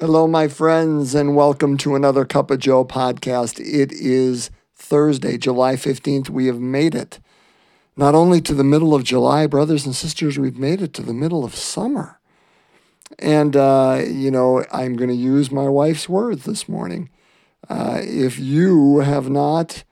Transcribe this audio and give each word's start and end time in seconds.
Hello, 0.00 0.26
my 0.26 0.48
friends, 0.48 1.14
and 1.14 1.36
welcome 1.36 1.76
to 1.76 1.94
another 1.94 2.24
Cup 2.24 2.50
of 2.50 2.58
Joe 2.58 2.86
podcast. 2.86 3.60
It 3.60 3.92
is 3.92 4.50
Thursday, 4.74 5.36
July 5.36 5.74
15th. 5.74 6.30
We 6.30 6.46
have 6.46 6.58
made 6.58 6.94
it 6.94 7.20
not 7.98 8.14
only 8.14 8.40
to 8.40 8.54
the 8.54 8.64
middle 8.64 8.94
of 8.94 9.04
July, 9.04 9.46
brothers 9.46 9.84
and 9.84 9.94
sisters, 9.94 10.38
we've 10.38 10.56
made 10.56 10.80
it 10.80 10.94
to 10.94 11.02
the 11.02 11.12
middle 11.12 11.44
of 11.44 11.54
summer. 11.54 12.18
And, 13.18 13.54
uh, 13.54 14.02
you 14.08 14.30
know, 14.30 14.64
I'm 14.72 14.96
going 14.96 15.10
to 15.10 15.14
use 15.14 15.50
my 15.50 15.68
wife's 15.68 16.08
words 16.08 16.44
this 16.44 16.66
morning. 16.66 17.10
Uh, 17.68 18.00
if 18.02 18.38
you 18.38 19.00
have 19.00 19.28
not 19.28 19.84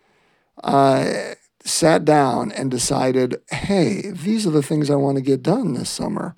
uh, 0.64 1.34
sat 1.64 2.06
down 2.06 2.50
and 2.52 2.70
decided, 2.70 3.42
hey, 3.50 4.10
these 4.10 4.46
are 4.46 4.52
the 4.52 4.62
things 4.62 4.88
I 4.88 4.94
want 4.94 5.18
to 5.18 5.22
get 5.22 5.42
done 5.42 5.74
this 5.74 5.90
summer, 5.90 6.34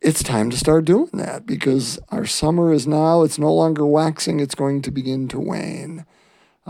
it's 0.00 0.22
time 0.22 0.50
to 0.50 0.56
start 0.56 0.84
doing 0.84 1.10
that 1.14 1.46
because 1.46 1.98
our 2.10 2.26
summer 2.26 2.72
is 2.72 2.86
now, 2.86 3.22
it's 3.22 3.38
no 3.38 3.52
longer 3.52 3.86
waxing, 3.86 4.40
it's 4.40 4.54
going 4.54 4.82
to 4.82 4.90
begin 4.90 5.28
to 5.28 5.40
wane 5.40 6.04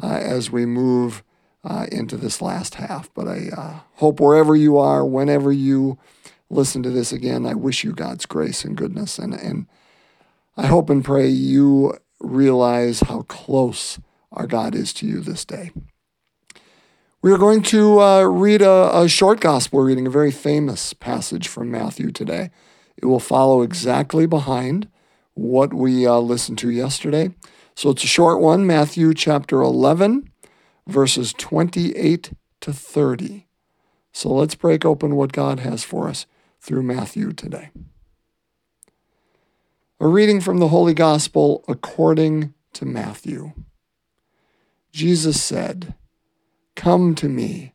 uh, 0.01 0.19
as 0.21 0.51
we 0.51 0.65
move 0.67 1.23
uh, 1.65 1.87
into 1.91 2.17
this 2.17 2.41
last 2.41 2.77
half. 2.77 3.13
But 3.15 3.29
I 3.29 3.49
uh, 3.57 3.81
hope 3.95 4.21
wherever 4.21 4.55
you 4.55 4.79
are, 4.79 5.05
whenever 5.05 5.53
you 5.53 5.99
listen 6.49 6.83
to 6.85 6.91
this 6.91 7.13
again, 7.13 7.45
I 7.45 7.55
wish 7.55 7.83
you 7.83 7.93
God's 7.93 8.27
grace 8.27 8.65
and 8.65 8.77
goodness. 8.77 9.19
And, 9.19 9.35
and 9.35 9.67
I 10.57 10.67
hope 10.67 10.89
and 10.89 11.05
pray 11.05 11.27
you 11.29 11.99
realize 12.21 13.01
how 13.01 13.23
close 13.23 13.99
our 14.33 14.47
God 14.47 14.75
is 14.75 14.93
to 14.95 15.07
you 15.07 15.21
this 15.21 15.45
day. 15.45 15.71
We 17.23 17.33
are 17.33 17.39
going 17.39 17.63
to 17.65 18.01
uh, 18.01 18.23
read 18.23 18.63
a, 18.63 19.01
a, 19.01 19.09
short 19.09 19.41
gospel 19.41 19.81
reading, 19.81 20.07
a 20.07 20.11
very 20.11 20.31
famous 20.31 20.93
passage 20.93 21.49
from 21.49 21.71
Matthew 21.71 22.13
today. 22.13 22.51
It 22.97 23.07
will 23.07 23.21
follow 23.21 23.63
exactly 23.63 24.27
behind 24.27 24.89
what 25.35 25.75
we 25.75 26.07
uh, 26.07 26.19
listened 26.19 26.59
to 26.59 26.71
yesterday. 26.71 27.35
So 27.75 27.91
it's 27.91 28.05
a 28.05 28.09
short 28.09 28.41
one 28.41 28.67
Matthew 28.67 29.13
chapter 29.13 29.61
11, 29.61 30.31
verses 30.87 31.35
28 31.35 32.33
to 32.61 32.73
30. 32.73 33.47
So 34.13 34.33
let's 34.33 34.55
break 34.55 34.85
open 34.85 35.15
what 35.15 35.33
God 35.33 35.61
has 35.61 35.85
for 35.85 36.09
us 36.09 36.27
through 36.59 36.83
Matthew 36.83 37.33
today. 37.33 37.71
A 40.01 40.09
reading 40.09 40.41
from 40.41 40.59
the 40.59 40.69
Holy 40.69 40.95
Gospel 40.95 41.65
according 41.69 42.55
to 42.73 42.87
Matthew. 42.87 43.53
Jesus 44.91 45.43
said, 45.43 45.95
Come 46.75 47.15
to 47.17 47.29
me, 47.29 47.75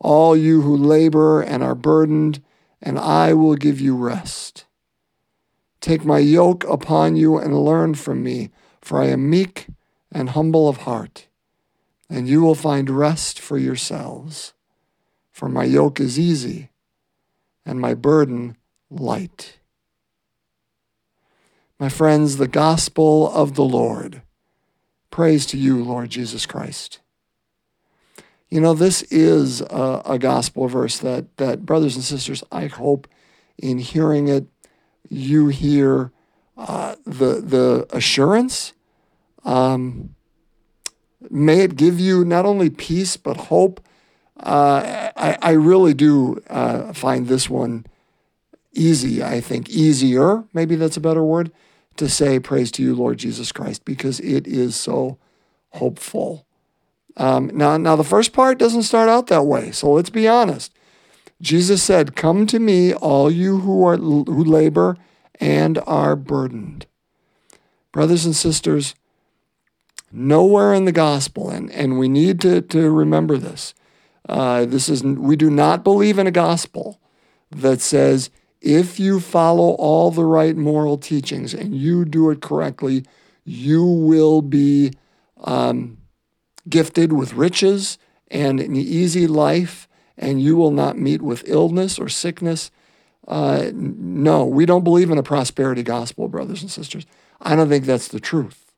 all 0.00 0.36
you 0.36 0.62
who 0.62 0.76
labor 0.76 1.40
and 1.40 1.62
are 1.62 1.74
burdened, 1.74 2.42
and 2.80 2.98
I 2.98 3.32
will 3.34 3.54
give 3.54 3.80
you 3.80 3.96
rest. 3.96 4.64
Take 5.80 6.04
my 6.04 6.18
yoke 6.18 6.64
upon 6.64 7.16
you 7.16 7.38
and 7.38 7.64
learn 7.64 7.94
from 7.94 8.22
me, 8.22 8.50
for 8.80 9.00
I 9.00 9.06
am 9.06 9.30
meek 9.30 9.66
and 10.10 10.30
humble 10.30 10.68
of 10.68 10.78
heart, 10.78 11.26
and 12.10 12.28
you 12.28 12.42
will 12.42 12.54
find 12.54 12.90
rest 12.90 13.38
for 13.38 13.58
yourselves. 13.58 14.54
For 15.30 15.48
my 15.48 15.64
yoke 15.64 16.00
is 16.00 16.18
easy 16.18 16.70
and 17.64 17.80
my 17.80 17.94
burden 17.94 18.56
light. 18.90 19.58
My 21.78 21.88
friends, 21.88 22.38
the 22.38 22.48
gospel 22.48 23.30
of 23.30 23.54
the 23.54 23.64
Lord. 23.64 24.22
Praise 25.10 25.46
to 25.46 25.56
you, 25.56 25.84
Lord 25.84 26.10
Jesus 26.10 26.44
Christ. 26.44 26.98
You 28.50 28.60
know, 28.60 28.74
this 28.74 29.02
is 29.02 29.60
a, 29.60 30.02
a, 30.06 30.18
gospel 30.18 30.68
verse 30.68 30.98
that, 31.00 31.36
that, 31.36 31.66
brothers 31.66 31.96
and 31.96 32.04
sisters, 32.04 32.42
I 32.50 32.66
hope 32.66 33.06
in 33.58 33.78
hearing 33.78 34.28
it, 34.28 34.46
you 35.10 35.48
hear 35.48 36.12
uh, 36.56 36.96
the, 37.04 37.42
the 37.42 37.86
assurance. 37.90 38.72
Um, 39.44 40.14
may 41.30 41.60
it 41.60 41.76
give 41.76 42.00
you 42.00 42.24
not 42.24 42.46
only 42.46 42.70
peace, 42.70 43.16
but 43.18 43.36
hope. 43.36 43.86
Uh, 44.38 45.10
I, 45.16 45.36
I 45.42 45.50
really 45.52 45.92
do 45.92 46.42
uh, 46.48 46.92
find 46.94 47.26
this 47.26 47.50
one 47.50 47.84
easy, 48.72 49.22
I 49.22 49.40
think, 49.40 49.68
easier, 49.68 50.44
maybe 50.52 50.76
that's 50.76 50.96
a 50.96 51.00
better 51.00 51.24
word, 51.24 51.50
to 51.96 52.08
say, 52.08 52.38
Praise 52.38 52.70
to 52.72 52.82
you, 52.82 52.94
Lord 52.94 53.18
Jesus 53.18 53.52
Christ, 53.52 53.84
because 53.84 54.20
it 54.20 54.46
is 54.46 54.76
so 54.76 55.18
hopeful. 55.70 56.46
Um, 57.18 57.50
now, 57.52 57.76
now, 57.76 57.96
the 57.96 58.04
first 58.04 58.32
part 58.32 58.58
doesn't 58.58 58.84
start 58.84 59.08
out 59.08 59.26
that 59.26 59.44
way. 59.44 59.72
So 59.72 59.90
let's 59.90 60.10
be 60.10 60.28
honest. 60.28 60.72
Jesus 61.40 61.82
said, 61.82 62.16
"Come 62.16 62.46
to 62.46 62.58
me, 62.58 62.94
all 62.94 63.30
you 63.30 63.58
who 63.58 63.84
are 63.84 63.96
who 63.96 64.44
labor 64.44 64.96
and 65.40 65.78
are 65.86 66.16
burdened." 66.16 66.86
Brothers 67.92 68.24
and 68.24 68.34
sisters, 68.34 68.94
nowhere 70.12 70.72
in 70.72 70.84
the 70.84 70.92
gospel, 70.92 71.50
and, 71.50 71.70
and 71.72 71.98
we 71.98 72.08
need 72.08 72.40
to, 72.42 72.60
to 72.60 72.90
remember 72.90 73.36
this. 73.36 73.74
Uh, 74.28 74.64
this 74.64 74.88
is 74.88 75.02
we 75.02 75.36
do 75.36 75.50
not 75.50 75.84
believe 75.84 76.18
in 76.18 76.26
a 76.26 76.32
gospel 76.32 77.00
that 77.50 77.80
says 77.80 78.30
if 78.60 78.98
you 78.98 79.20
follow 79.20 79.70
all 79.74 80.10
the 80.10 80.24
right 80.24 80.56
moral 80.56 80.98
teachings 80.98 81.54
and 81.54 81.74
you 81.74 82.04
do 82.04 82.30
it 82.30 82.42
correctly, 82.42 83.04
you 83.44 83.84
will 83.84 84.42
be 84.42 84.92
um, 85.44 85.97
gifted 86.68 87.12
with 87.12 87.34
riches 87.34 87.98
and 88.30 88.60
an 88.60 88.76
easy 88.76 89.26
life, 89.26 89.88
and 90.16 90.40
you 90.40 90.56
will 90.56 90.70
not 90.70 90.98
meet 90.98 91.22
with 91.22 91.48
illness 91.48 91.98
or 91.98 92.08
sickness. 92.08 92.70
Uh, 93.26 93.70
no, 93.74 94.44
we 94.44 94.66
don't 94.66 94.84
believe 94.84 95.10
in 95.10 95.18
a 95.18 95.22
prosperity 95.22 95.82
gospel, 95.82 96.28
brothers 96.28 96.62
and 96.62 96.70
sisters. 96.70 97.06
I 97.40 97.54
don't 97.54 97.68
think 97.68 97.84
that's 97.84 98.08
the 98.08 98.20
truth. 98.20 98.72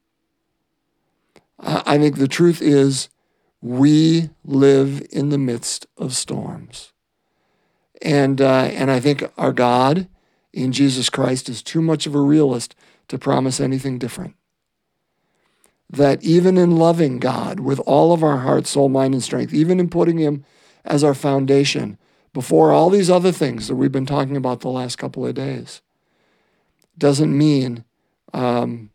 I 1.58 1.98
think 1.98 2.16
the 2.16 2.28
truth 2.28 2.62
is 2.62 3.10
we 3.60 4.30
live 4.44 5.06
in 5.10 5.28
the 5.28 5.38
midst 5.38 5.86
of 5.98 6.14
storms. 6.14 6.92
And, 8.00 8.40
uh, 8.40 8.70
and 8.72 8.90
I 8.90 8.98
think 8.98 9.30
our 9.36 9.52
God 9.52 10.08
in 10.52 10.72
Jesus 10.72 11.10
Christ 11.10 11.48
is 11.50 11.62
too 11.62 11.82
much 11.82 12.06
of 12.06 12.14
a 12.14 12.20
realist 12.20 12.74
to 13.08 13.18
promise 13.18 13.60
anything 13.60 13.98
different 13.98 14.34
that 15.90 16.22
even 16.22 16.56
in 16.56 16.76
loving 16.76 17.18
God 17.18 17.58
with 17.60 17.80
all 17.80 18.12
of 18.12 18.22
our 18.22 18.38
heart, 18.38 18.66
soul, 18.66 18.88
mind, 18.88 19.12
and 19.12 19.22
strength, 19.22 19.52
even 19.52 19.80
in 19.80 19.90
putting 19.90 20.18
Him 20.18 20.44
as 20.84 21.02
our 21.02 21.14
foundation 21.14 21.98
before 22.32 22.70
all 22.70 22.90
these 22.90 23.10
other 23.10 23.32
things 23.32 23.66
that 23.66 23.74
we've 23.74 23.90
been 23.90 24.06
talking 24.06 24.36
about 24.36 24.60
the 24.60 24.68
last 24.68 24.96
couple 24.96 25.26
of 25.26 25.34
days, 25.34 25.82
doesn't 26.96 27.36
mean 27.36 27.84
um, 28.32 28.90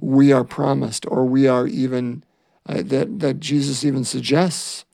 we 0.00 0.32
are 0.32 0.44
promised 0.44 1.04
or 1.08 1.24
we 1.24 1.48
are 1.48 1.66
even, 1.66 2.22
uh, 2.68 2.82
that, 2.84 3.18
that 3.18 3.40
Jesus 3.40 3.84
even 3.84 4.04
suggests 4.04 4.84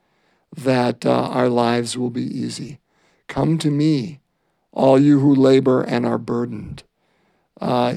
that 0.57 1.05
uh, 1.05 1.11
our 1.11 1.51
lives 1.51 1.99
will 1.99 2.09
be 2.09 2.25
easy. 2.25 2.79
Come 3.29 3.59
to 3.59 3.71
me, 3.71 4.21
all 4.73 4.99
you 4.99 5.21
who 5.21 5.35
labor 5.35 5.83
and 5.83 6.07
are 6.07 6.19
burdened. 6.19 6.83
Uh, 7.61 7.97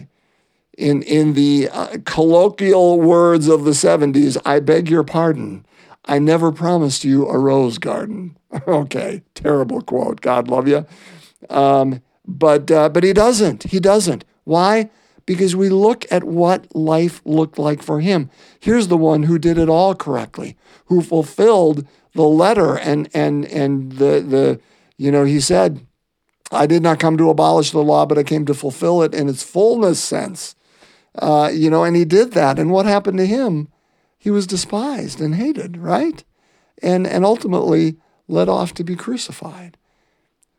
in, 0.80 1.04
in 1.04 1.34
the 1.34 1.70
uh, 1.70 1.98
colloquial 2.06 3.00
words 3.00 3.48
of 3.48 3.66
the 3.66 3.72
70s, 3.72 4.38
I 4.46 4.62
beg 4.62 4.90
your 4.90 5.04
pardon. 5.04 5.66
I 6.06 6.20
never 6.20 6.52
promised 6.52 7.04
you 7.04 7.28
a 7.28 7.38
rose 7.38 7.78
garden. 7.78 8.38
okay, 8.68 9.22
terrible 9.36 9.82
quote. 9.82 10.22
God 10.22 10.48
love 10.48 10.68
you. 10.68 10.86
Um, 11.50 12.02
but, 12.26 12.72
uh, 12.72 12.90
but 12.90 13.04
he 13.04 13.12
doesn't. 13.12 13.64
He 13.64 13.80
doesn't. 13.80 14.24
Why? 14.46 14.90
Because 15.26 15.56
we 15.56 15.70
look 15.70 16.06
at 16.10 16.24
what 16.24 16.74
life 16.74 17.22
looked 17.26 17.60
like 17.60 17.84
for 17.84 18.00
him. 18.00 18.30
Here's 18.60 18.88
the 18.88 18.98
one 18.98 19.24
who 19.24 19.38
did 19.38 19.58
it 19.58 19.70
all 19.70 19.94
correctly, 19.94 20.56
who 20.86 21.02
fulfilled 21.02 21.86
the 22.14 22.24
letter 22.24 22.78
and, 22.78 23.10
and, 23.14 23.46
and 23.46 23.92
the, 23.94 24.22
the, 24.22 24.60
you 24.98 25.12
know, 25.12 25.26
he 25.26 25.42
said, 25.42 25.86
I 26.52 26.66
did 26.66 26.82
not 26.82 27.00
come 27.00 27.18
to 27.18 27.30
abolish 27.30 27.72
the 27.72 27.84
law, 27.84 28.06
but 28.06 28.18
I 28.18 28.24
came 28.24 28.46
to 28.46 28.54
fulfill 28.54 29.04
it 29.04 29.14
in 29.14 29.28
its 29.28 29.44
fullness 29.44 30.02
sense. 30.02 30.56
Uh, 31.18 31.50
you 31.52 31.70
know, 31.70 31.84
and 31.84 31.96
he 31.96 32.06
did 32.06 32.34
that. 32.34 32.60
And 32.60 32.72
what 32.72 32.86
happened 32.86 33.18
to 33.18 33.26
him? 33.26 33.68
He 34.18 34.30
was 34.30 34.48
despised 34.48 35.22
and 35.22 35.36
hated, 35.36 35.78
right? 35.78 36.24
And, 36.82 37.08
and 37.08 37.26
ultimately 37.26 37.98
led 38.28 38.50
off 38.50 38.74
to 38.76 38.84
be 38.84 38.96
crucified. 38.96 39.78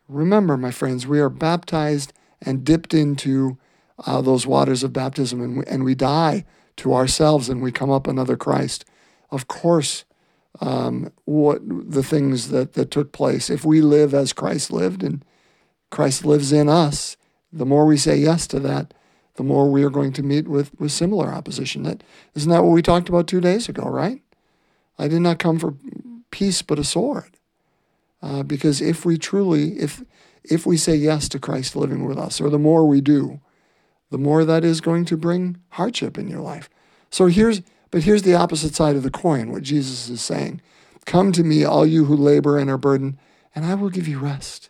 Remember, 0.08 0.56
my 0.56 0.70
friends, 0.70 1.06
we 1.06 1.20
are 1.20 1.29
baptized 1.29 2.12
and 2.43 2.64
dipped 2.64 2.94
into 2.94 3.58
uh, 4.06 4.20
those 4.20 4.47
waters 4.47 4.82
of 4.82 4.93
baptism, 4.93 5.41
and 5.41 5.58
we, 5.58 5.64
and 5.67 5.85
we 5.85 5.94
die 5.94 6.44
to 6.76 6.94
ourselves 6.94 7.49
and 7.49 7.62
we 7.62 7.70
come 7.70 7.91
up 7.91 8.06
another 8.06 8.37
Christ. 8.37 8.85
Of 9.31 9.47
course, 9.47 10.05
um, 10.61 11.12
what 11.26 11.61
the 11.62 12.02
things 12.02 12.49
that, 12.49 12.73
that 12.73 12.91
took 12.91 13.12
place, 13.12 13.50
if 13.50 13.64
we 13.64 13.81
live 13.81 14.14
as 14.14 14.32
Christ 14.32 14.73
lived 14.73 15.02
and 15.02 15.25
Christ 15.91 16.25
lives 16.25 16.52
in 16.52 16.69
us, 16.69 17.17
the 17.52 17.67
more 17.67 17.85
we 17.85 17.97
say 17.97 18.17
yes 18.17 18.47
to 18.49 18.61
that, 18.61 18.94
the 19.40 19.44
more 19.44 19.70
we 19.70 19.82
are 19.82 19.88
going 19.88 20.12
to 20.12 20.22
meet 20.22 20.46
with, 20.46 20.78
with 20.78 20.92
similar 20.92 21.32
opposition. 21.32 21.82
That 21.84 22.02
isn't 22.34 22.50
that 22.50 22.62
what 22.62 22.72
we 22.72 22.82
talked 22.82 23.08
about 23.08 23.26
two 23.26 23.40
days 23.40 23.70
ago, 23.70 23.84
right? 23.84 24.20
I 24.98 25.08
did 25.08 25.20
not 25.20 25.38
come 25.38 25.58
for 25.58 25.72
peace 26.31 26.60
but 26.60 26.78
a 26.78 26.84
sword. 26.84 27.38
Uh, 28.20 28.42
because 28.42 28.82
if 28.82 29.06
we 29.06 29.16
truly, 29.16 29.78
if 29.78 30.04
if 30.44 30.66
we 30.66 30.76
say 30.76 30.94
yes 30.94 31.26
to 31.31 31.38
Christ 31.38 31.75
living 31.75 32.04
with 32.04 32.19
us, 32.19 32.38
or 32.38 32.50
the 32.50 32.58
more 32.58 32.84
we 32.84 33.00
do, 33.00 33.40
the 34.10 34.19
more 34.19 34.44
that 34.44 34.62
is 34.62 34.82
going 34.82 35.06
to 35.06 35.16
bring 35.16 35.56
hardship 35.70 36.19
in 36.19 36.28
your 36.28 36.40
life. 36.40 36.69
So 37.08 37.25
here's, 37.26 37.62
but 37.90 38.02
here's 38.02 38.25
the 38.25 38.34
opposite 38.34 38.75
side 38.75 38.94
of 38.94 39.02
the 39.02 39.10
coin, 39.10 39.52
what 39.52 39.62
Jesus 39.62 40.10
is 40.10 40.20
saying. 40.20 40.60
Come 41.06 41.32
to 41.32 41.42
me, 41.42 41.64
all 41.64 41.87
you 41.87 42.04
who 42.04 42.14
labor 42.14 42.58
and 42.58 42.69
are 42.69 42.76
burdened, 42.76 43.16
and 43.54 43.64
I 43.64 43.75
will 43.75 43.88
give 43.88 44.06
you 44.06 44.19
rest. 44.19 44.69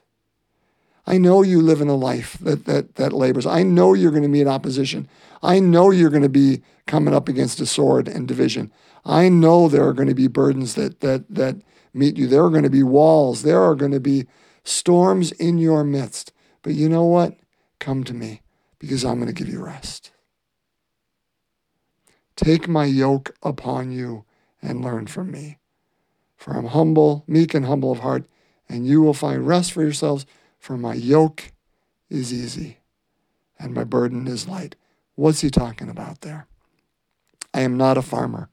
I 1.10 1.18
know 1.18 1.42
you 1.42 1.60
live 1.60 1.80
in 1.80 1.88
a 1.88 1.96
life 1.96 2.38
that, 2.40 2.66
that, 2.66 2.94
that 2.94 3.12
labors. 3.12 3.44
I 3.44 3.64
know 3.64 3.94
you're 3.94 4.12
going 4.12 4.22
to 4.22 4.28
meet 4.28 4.46
opposition. 4.46 5.08
I 5.42 5.58
know 5.58 5.90
you're 5.90 6.08
going 6.08 6.22
to 6.22 6.28
be 6.28 6.62
coming 6.86 7.12
up 7.12 7.28
against 7.28 7.60
a 7.60 7.66
sword 7.66 8.06
and 8.06 8.28
division. 8.28 8.70
I 9.04 9.28
know 9.28 9.66
there 9.66 9.84
are 9.88 9.92
going 9.92 10.06
to 10.06 10.14
be 10.14 10.28
burdens 10.28 10.76
that, 10.76 11.00
that, 11.00 11.24
that 11.28 11.56
meet 11.92 12.16
you. 12.16 12.28
There 12.28 12.44
are 12.44 12.50
going 12.50 12.62
to 12.62 12.70
be 12.70 12.84
walls. 12.84 13.42
There 13.42 13.60
are 13.60 13.74
going 13.74 13.90
to 13.90 13.98
be 13.98 14.26
storms 14.62 15.32
in 15.32 15.58
your 15.58 15.82
midst. 15.82 16.32
But 16.62 16.74
you 16.74 16.88
know 16.88 17.06
what? 17.06 17.34
Come 17.80 18.04
to 18.04 18.14
me 18.14 18.42
because 18.78 19.04
I'm 19.04 19.16
going 19.16 19.26
to 19.26 19.44
give 19.44 19.52
you 19.52 19.64
rest. 19.64 20.12
Take 22.36 22.68
my 22.68 22.84
yoke 22.84 23.34
upon 23.42 23.90
you 23.90 24.26
and 24.62 24.84
learn 24.84 25.08
from 25.08 25.32
me. 25.32 25.58
For 26.36 26.56
I'm 26.56 26.66
humble, 26.66 27.24
meek, 27.26 27.52
and 27.52 27.66
humble 27.66 27.90
of 27.90 27.98
heart, 27.98 28.26
and 28.68 28.86
you 28.86 29.02
will 29.02 29.12
find 29.12 29.44
rest 29.44 29.72
for 29.72 29.82
yourselves. 29.82 30.24
For 30.60 30.76
my 30.76 30.94
yoke 30.94 31.50
is 32.08 32.32
easy 32.32 32.78
and 33.58 33.74
my 33.74 33.82
burden 33.82 34.28
is 34.28 34.46
light. 34.46 34.76
What's 35.16 35.40
he 35.40 35.50
talking 35.50 35.88
about 35.88 36.20
there? 36.20 36.46
I 37.52 37.62
am 37.62 37.76
not 37.76 37.98
a 37.98 38.02
farmer. 38.02 38.48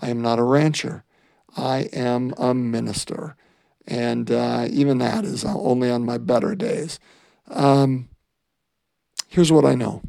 I 0.00 0.10
am 0.10 0.20
not 0.20 0.40
a 0.40 0.42
rancher. 0.42 1.04
I 1.56 1.88
am 1.92 2.34
a 2.36 2.52
minister. 2.54 3.36
And 3.86 4.30
uh, 4.30 4.66
even 4.70 4.98
that 4.98 5.24
is 5.24 5.44
only 5.44 5.90
on 5.90 6.04
my 6.04 6.18
better 6.18 6.56
days. 6.56 6.98
Um, 7.48 8.08
here's 9.28 9.52
what 9.52 9.64
I 9.64 9.74
know 9.76 10.02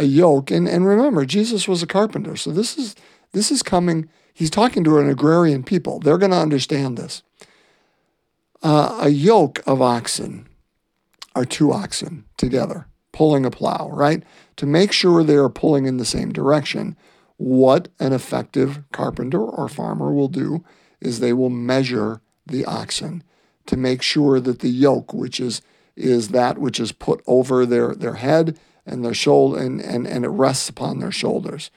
a 0.00 0.04
yoke, 0.04 0.52
and, 0.52 0.68
and 0.68 0.86
remember, 0.86 1.24
Jesus 1.24 1.66
was 1.66 1.82
a 1.82 1.86
carpenter. 1.86 2.36
So 2.36 2.52
this 2.52 2.78
is 2.78 2.94
this 3.32 3.50
is 3.50 3.62
coming 3.62 4.08
He's 4.38 4.50
talking 4.50 4.84
to 4.84 4.98
an 4.98 5.10
agrarian 5.10 5.64
people. 5.64 5.98
They're 5.98 6.16
going 6.16 6.30
to 6.30 6.36
understand 6.36 6.96
this. 6.96 7.24
Uh, 8.62 8.98
a 9.02 9.08
yoke 9.08 9.62
of 9.66 9.80
oxen 9.80 10.48
or 11.34 11.44
two 11.44 11.72
oxen 11.72 12.24
together 12.36 12.88
pulling 13.12 13.44
a 13.44 13.50
plow, 13.50 13.90
right? 13.92 14.22
To 14.56 14.66
make 14.66 14.92
sure 14.92 15.22
they 15.22 15.36
are 15.36 15.48
pulling 15.48 15.86
in 15.86 15.96
the 15.96 16.04
same 16.04 16.32
direction, 16.32 16.96
what 17.36 17.88
an 17.98 18.12
effective 18.12 18.82
carpenter 18.92 19.40
or 19.40 19.68
farmer 19.68 20.12
will 20.12 20.28
do 20.28 20.64
is 21.00 21.18
they 21.18 21.32
will 21.32 21.50
measure 21.50 22.20
the 22.46 22.64
oxen 22.64 23.22
to 23.66 23.76
make 23.76 24.02
sure 24.02 24.40
that 24.40 24.60
the 24.60 24.68
yoke, 24.68 25.12
which 25.12 25.40
is 25.40 25.62
is 25.96 26.28
that 26.28 26.58
which 26.58 26.78
is 26.78 26.92
put 26.92 27.20
over 27.26 27.66
their, 27.66 27.92
their 27.92 28.14
head 28.14 28.56
and 28.86 29.04
their 29.04 29.14
shoulder 29.14 29.60
and, 29.60 29.80
and, 29.80 30.06
and 30.06 30.24
it 30.24 30.28
rests 30.28 30.68
upon 30.68 31.00
their 31.00 31.10
shoulders 31.10 31.72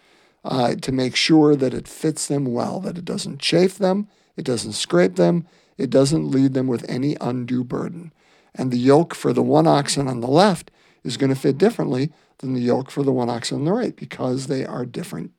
uh, 0.45 0.75
to 0.75 0.91
make 0.91 1.15
sure 1.15 1.55
that 1.55 1.73
it 1.73 1.87
fits 1.87 2.27
them 2.27 2.45
well, 2.45 2.79
that 2.79 2.99
it 2.99 3.05
doesn't 3.05 3.39
chafe 3.39 3.79
them, 3.79 4.07
it 4.37 4.45
doesn't 4.45 4.73
scrape 4.73 5.15
them, 5.15 5.47
it 5.81 5.89
doesn't 5.89 6.29
lead 6.29 6.53
them 6.53 6.67
with 6.67 6.87
any 6.87 7.17
undue 7.19 7.63
burden. 7.63 8.13
And 8.53 8.71
the 8.71 8.77
yoke 8.77 9.15
for 9.15 9.33
the 9.33 9.41
one 9.41 9.65
oxen 9.65 10.07
on 10.07 10.21
the 10.21 10.27
left 10.27 10.69
is 11.03 11.17
going 11.17 11.33
to 11.33 11.39
fit 11.39 11.57
differently 11.57 12.11
than 12.37 12.53
the 12.53 12.61
yoke 12.61 12.91
for 12.91 13.01
the 13.01 13.11
one 13.11 13.29
oxen 13.29 13.57
on 13.59 13.65
the 13.65 13.73
right 13.73 13.95
because 13.95 14.47
they 14.47 14.63
are 14.65 14.85
different 14.85 15.31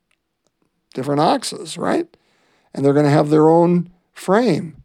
different 0.94 1.20
oxes, 1.20 1.78
right? 1.78 2.16
And 2.74 2.84
they're 2.84 2.92
going 2.92 3.06
to 3.06 3.10
have 3.10 3.30
their 3.30 3.48
own 3.48 3.90
frame. 4.12 4.82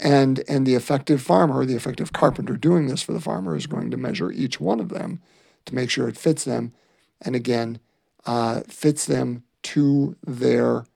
And 0.00 0.42
and 0.48 0.66
the 0.66 0.74
effective 0.74 1.22
farmer, 1.22 1.64
the 1.64 1.76
effective 1.76 2.12
carpenter 2.12 2.56
doing 2.56 2.88
this 2.88 3.02
for 3.02 3.12
the 3.12 3.20
farmer 3.20 3.56
is 3.56 3.66
going 3.66 3.90
to 3.92 3.96
measure 3.96 4.32
each 4.32 4.60
one 4.60 4.80
of 4.80 4.88
them 4.88 5.20
to 5.66 5.74
make 5.74 5.90
sure 5.90 6.08
it 6.08 6.16
fits 6.16 6.44
them. 6.44 6.72
And 7.20 7.36
again, 7.36 7.78
uh, 8.26 8.62
fits 8.68 9.06
them 9.06 9.44
to 9.64 10.16
their 10.24 10.86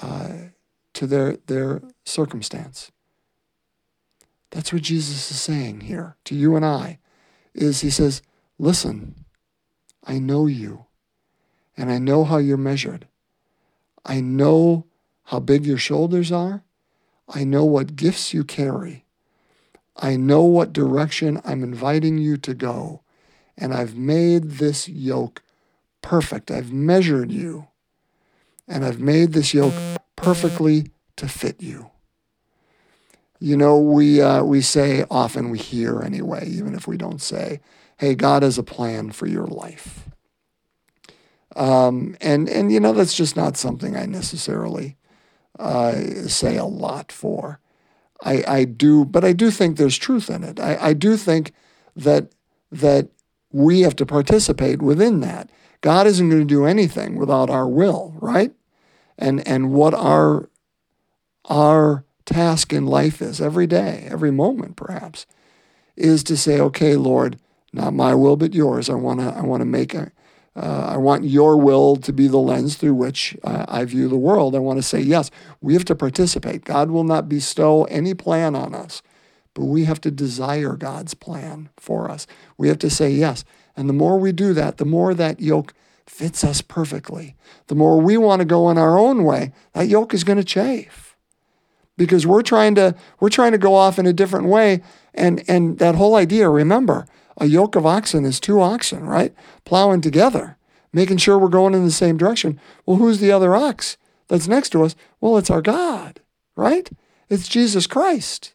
uh, 0.00 0.32
to 0.94 1.06
their 1.06 1.36
their 1.46 1.82
circumstance. 2.04 2.90
That's 4.50 4.72
what 4.72 4.82
Jesus 4.82 5.30
is 5.30 5.40
saying 5.40 5.82
here 5.82 6.16
to 6.24 6.34
you 6.34 6.56
and 6.56 6.64
I. 6.64 6.98
Is 7.54 7.80
he 7.80 7.90
says, 7.90 8.22
"Listen, 8.58 9.24
I 10.04 10.18
know 10.18 10.46
you, 10.46 10.86
and 11.76 11.90
I 11.90 11.98
know 11.98 12.24
how 12.24 12.38
you're 12.38 12.56
measured. 12.56 13.06
I 14.04 14.20
know 14.20 14.86
how 15.24 15.40
big 15.40 15.66
your 15.66 15.78
shoulders 15.78 16.32
are. 16.32 16.62
I 17.28 17.44
know 17.44 17.64
what 17.64 17.96
gifts 17.96 18.34
you 18.34 18.44
carry. 18.44 19.04
I 19.96 20.16
know 20.16 20.42
what 20.42 20.72
direction 20.72 21.40
I'm 21.44 21.62
inviting 21.62 22.18
you 22.18 22.36
to 22.38 22.54
go, 22.54 23.02
and 23.56 23.74
I've 23.74 23.94
made 23.94 24.52
this 24.52 24.88
yoke 24.88 25.42
perfect. 26.02 26.50
I've 26.50 26.72
measured 26.72 27.30
you 27.30 27.68
and 28.70 28.84
I've 28.84 29.00
made 29.00 29.32
this 29.32 29.52
yoke 29.52 29.74
perfectly 30.14 30.86
to 31.16 31.28
fit 31.28 31.60
you. 31.60 31.90
You 33.40 33.56
know, 33.56 33.78
we, 33.78 34.20
uh, 34.20 34.44
we 34.44 34.60
say 34.60 35.04
often, 35.10 35.50
we 35.50 35.58
hear 35.58 36.00
anyway, 36.02 36.46
even 36.48 36.74
if 36.74 36.86
we 36.86 36.96
don't 36.96 37.20
say, 37.20 37.60
hey, 37.98 38.14
God 38.14 38.42
has 38.42 38.58
a 38.58 38.62
plan 38.62 39.10
for 39.10 39.26
your 39.26 39.46
life. 39.46 40.08
Um, 41.56 42.16
and, 42.20 42.48
and, 42.48 42.70
you 42.70 42.78
know, 42.80 42.92
that's 42.92 43.14
just 43.14 43.36
not 43.36 43.56
something 43.56 43.96
I 43.96 44.06
necessarily 44.06 44.96
uh, 45.58 45.94
say 46.28 46.56
a 46.56 46.64
lot 46.64 47.10
for. 47.10 47.60
I, 48.22 48.44
I 48.46 48.64
do, 48.64 49.04
but 49.04 49.24
I 49.24 49.32
do 49.32 49.50
think 49.50 49.76
there's 49.76 49.98
truth 49.98 50.30
in 50.30 50.44
it. 50.44 50.60
I, 50.60 50.76
I 50.80 50.92
do 50.92 51.16
think 51.16 51.52
that, 51.96 52.32
that 52.70 53.08
we 53.50 53.80
have 53.80 53.96
to 53.96 54.06
participate 54.06 54.82
within 54.82 55.20
that. 55.20 55.50
God 55.80 56.06
isn't 56.06 56.28
going 56.28 56.42
to 56.42 56.46
do 56.46 56.66
anything 56.66 57.16
without 57.16 57.50
our 57.50 57.66
will, 57.66 58.14
right? 58.20 58.52
and 59.20 59.46
and 59.46 59.72
what 59.72 59.94
our 59.94 60.48
our 61.44 62.04
task 62.30 62.72
in 62.72 62.86
life 62.86 63.20
is 63.20 63.40
every 63.40 63.66
day, 63.66 64.06
every 64.10 64.30
moment 64.30 64.76
perhaps, 64.76 65.26
is 65.96 66.22
to 66.24 66.36
say, 66.36 66.60
okay, 66.60 66.96
Lord, 66.96 67.38
not 67.72 67.92
my 67.92 68.14
will 68.14 68.36
but 68.36 68.54
yours. 68.54 68.88
I 68.88 68.94
want 68.94 69.20
to 69.20 69.26
I 69.26 69.42
want 69.42 69.60
to 69.60 69.66
make 69.66 69.94
a 69.94 70.10
uh, 70.56 70.90
I 70.94 70.96
want 70.96 71.24
your 71.24 71.56
will 71.56 71.96
to 71.96 72.12
be 72.12 72.26
the 72.26 72.38
lens 72.38 72.76
through 72.76 72.94
which 72.94 73.36
uh, 73.44 73.66
I 73.68 73.84
view 73.84 74.08
the 74.08 74.16
world. 74.16 74.54
I 74.54 74.58
want 74.58 74.78
to 74.78 74.82
say, 74.82 75.00
yes, 75.00 75.30
we 75.60 75.74
have 75.74 75.84
to 75.86 75.94
participate. 75.94 76.64
God 76.64 76.90
will 76.90 77.04
not 77.04 77.28
bestow 77.28 77.84
any 77.84 78.14
plan 78.14 78.56
on 78.56 78.74
us, 78.74 79.00
but 79.54 79.66
we 79.66 79.84
have 79.84 80.00
to 80.00 80.10
desire 80.10 80.74
God's 80.74 81.14
plan 81.14 81.68
for 81.76 82.10
us. 82.10 82.26
We 82.58 82.66
have 82.66 82.80
to 82.80 82.90
say 82.90 83.10
yes. 83.10 83.44
And 83.76 83.88
the 83.88 83.94
more 83.94 84.18
we 84.18 84.32
do 84.32 84.52
that, 84.54 84.78
the 84.78 84.84
more 84.84 85.14
that 85.14 85.40
yoke 85.40 85.72
fits 86.04 86.42
us 86.42 86.60
perfectly. 86.60 87.36
The 87.68 87.76
more 87.76 88.00
we 88.00 88.16
want 88.16 88.40
to 88.40 88.44
go 88.44 88.68
in 88.70 88.76
our 88.76 88.98
own 88.98 89.22
way, 89.22 89.52
that 89.72 89.86
yoke 89.86 90.12
is 90.12 90.24
going 90.24 90.38
to 90.38 90.44
chafe. 90.44 91.09
Because 92.00 92.26
we're 92.26 92.40
trying 92.40 92.74
to 92.76 92.94
we're 93.20 93.28
trying 93.28 93.52
to 93.52 93.58
go 93.58 93.74
off 93.74 93.98
in 93.98 94.06
a 94.06 94.14
different 94.14 94.46
way 94.46 94.80
and 95.12 95.44
and 95.46 95.78
that 95.80 95.96
whole 95.96 96.16
idea, 96.16 96.48
remember, 96.48 97.06
a 97.36 97.44
yoke 97.44 97.76
of 97.76 97.84
oxen 97.84 98.24
is 98.24 98.40
two 98.40 98.62
oxen, 98.62 99.04
right? 99.04 99.34
Plowing 99.66 100.00
together, 100.00 100.56
making 100.94 101.18
sure 101.18 101.38
we're 101.38 101.48
going 101.48 101.74
in 101.74 101.84
the 101.84 101.90
same 101.90 102.16
direction. 102.16 102.58
Well, 102.86 102.96
who's 102.96 103.20
the 103.20 103.32
other 103.32 103.54
ox 103.54 103.98
that's 104.28 104.48
next 104.48 104.70
to 104.70 104.82
us? 104.82 104.96
Well, 105.20 105.36
it's 105.36 105.50
our 105.50 105.60
God, 105.60 106.20
right? 106.56 106.88
It's 107.28 107.48
Jesus 107.48 107.86
Christ. 107.86 108.54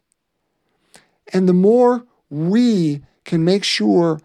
And 1.32 1.48
the 1.48 1.54
more 1.54 2.08
we 2.32 3.04
can 3.26 3.46
make 3.46 3.64
sure 3.64 4.22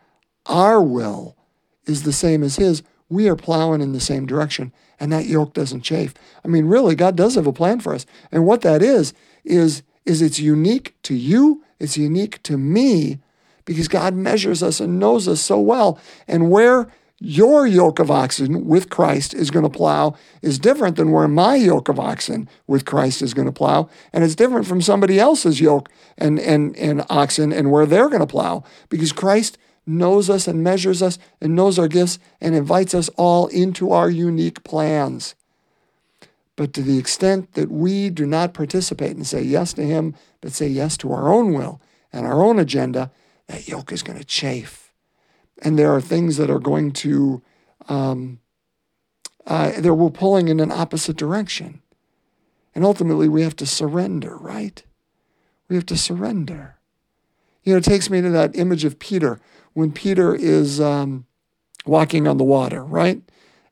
our 0.47 0.83
will 0.83 1.37
is 1.85 2.05
the 2.05 2.13
same 2.13 2.43
as 2.43 2.57
his, 2.57 2.83
we 3.11 3.29
are 3.29 3.37
plowing 3.37 3.83
in 3.83 3.93
the 3.93 4.01
same 4.01 4.25
direction 4.25 4.73
and 5.01 5.11
that 5.13 5.27
yoke 5.27 5.55
doesn't 5.55 5.81
chafe. 5.81 6.15
I 6.45 6.49
mean, 6.49 6.67
really, 6.67 6.95
God 6.95 7.17
does 7.17 7.35
have 7.35 7.47
a 7.47 7.53
plan 7.53 7.81
for 7.81 7.95
us. 7.95 8.07
And 8.31 8.47
what 8.47 8.61
that 8.61 8.83
is, 8.83 9.15
is, 9.45 9.83
is 10.05 10.23
it's 10.23 10.39
unique 10.39 10.95
to 11.05 11.15
you, 11.15 11.65
it's 11.81 11.97
unique 11.97 12.43
to 12.45 12.59
me, 12.59 13.19
because 13.65 13.89
God 13.89 14.15
measures 14.15 14.63
us 14.63 14.79
and 14.79 15.01
knows 15.01 15.27
us 15.27 15.41
so 15.41 15.59
well. 15.59 15.99
And 16.29 16.51
where 16.51 16.89
your 17.23 17.67
yoke 17.67 17.99
of 17.99 18.11
oxen 18.11 18.67
with 18.67 18.89
Christ 18.89 19.35
is 19.35 19.51
going 19.51 19.65
to 19.65 19.71
plow 19.71 20.15
is 20.41 20.59
different 20.59 20.97
than 20.97 21.13
where 21.13 21.29
my 21.29 21.55
yoke 21.55 21.89
of 21.89 22.01
oxen 22.01 22.49
with 22.67 22.87
Christ 22.87 23.21
is 23.21 23.35
going 23.35 23.47
to 23.47 23.53
plow. 23.53 23.91
And 24.13 24.25
it's 24.25 24.35
different 24.35 24.67
from 24.67 24.81
somebody 24.81 25.21
else's 25.21 25.61
yoke 25.61 25.91
and, 26.17 26.41
and, 26.41 26.75
and 26.77 27.05
oxen 27.11 27.53
and 27.53 27.71
where 27.71 27.85
they're 27.85 28.09
going 28.09 28.21
to 28.21 28.27
plow 28.27 28.65
because 28.89 29.13
Christ 29.13 29.59
knows 29.91 30.31
us 30.31 30.47
and 30.47 30.63
measures 30.63 31.03
us 31.03 31.19
and 31.41 31.55
knows 31.55 31.79
our 31.79 31.89
gifts 31.89 32.19
and 32.41 32.55
invites 32.55 32.95
us 32.95 33.09
all 33.11 33.47
into 33.49 33.93
our 33.93 34.09
unique 34.09 34.63
plans. 34.65 35.35
But 36.57 36.73
to 36.75 36.83
the 36.83 36.99
extent 36.99 37.55
that 37.55 37.71
we 37.71 38.11
do 38.11 38.27
not 38.27 38.55
participate 38.55 39.17
and 39.17 39.27
say 39.27 39.43
yes 39.43 39.73
to 39.75 39.83
Him, 39.83 40.15
but 40.41 40.53
say 40.53 40.69
yes 40.69 40.97
to 40.99 41.13
our 41.13 41.33
own 41.33 41.55
will 41.55 41.81
and 42.13 42.27
our 42.27 42.43
own 42.43 42.59
agenda, 42.59 43.11
that 43.47 43.67
yoke 43.67 43.93
is 43.93 44.03
going 44.03 44.19
to 44.19 44.25
chafe. 44.25 44.93
And 45.63 45.79
there 45.79 45.95
are 45.95 46.01
things 46.01 46.37
that 46.37 46.51
are 46.51 46.59
going 46.59 46.93
to, 46.93 47.43
um, 47.89 48.41
uh, 49.47 49.81
that 49.81 49.95
we're 49.95 50.11
pulling 50.11 50.49
in 50.49 50.61
an 50.61 50.71
opposite 50.71 51.17
direction. 51.17 51.83
And 52.75 52.85
ultimately, 52.85 53.29
we 53.29 53.43
have 53.43 53.57
to 53.57 53.67
surrender, 53.67 54.37
right? 54.37 54.83
We 55.69 55.77
have 55.77 55.87
to 55.87 55.97
surrender. 55.97 56.77
You 57.65 57.73
know, 57.73 57.79
it 57.79 57.85
takes 57.85 58.09
me 58.09 58.21
to 58.21 58.31
that 58.31 58.57
image 58.57 58.85
of 58.85 58.99
Peter 58.99 59.41
when 59.73 59.93
Peter 59.93 60.35
is 60.35 60.81
um, 60.81 61.27
walking 61.87 62.27
on 62.27 62.37
the 62.37 62.45
water, 62.45 62.85
right? 62.85 63.23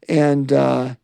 And 0.08 0.52
uh, 0.52 0.94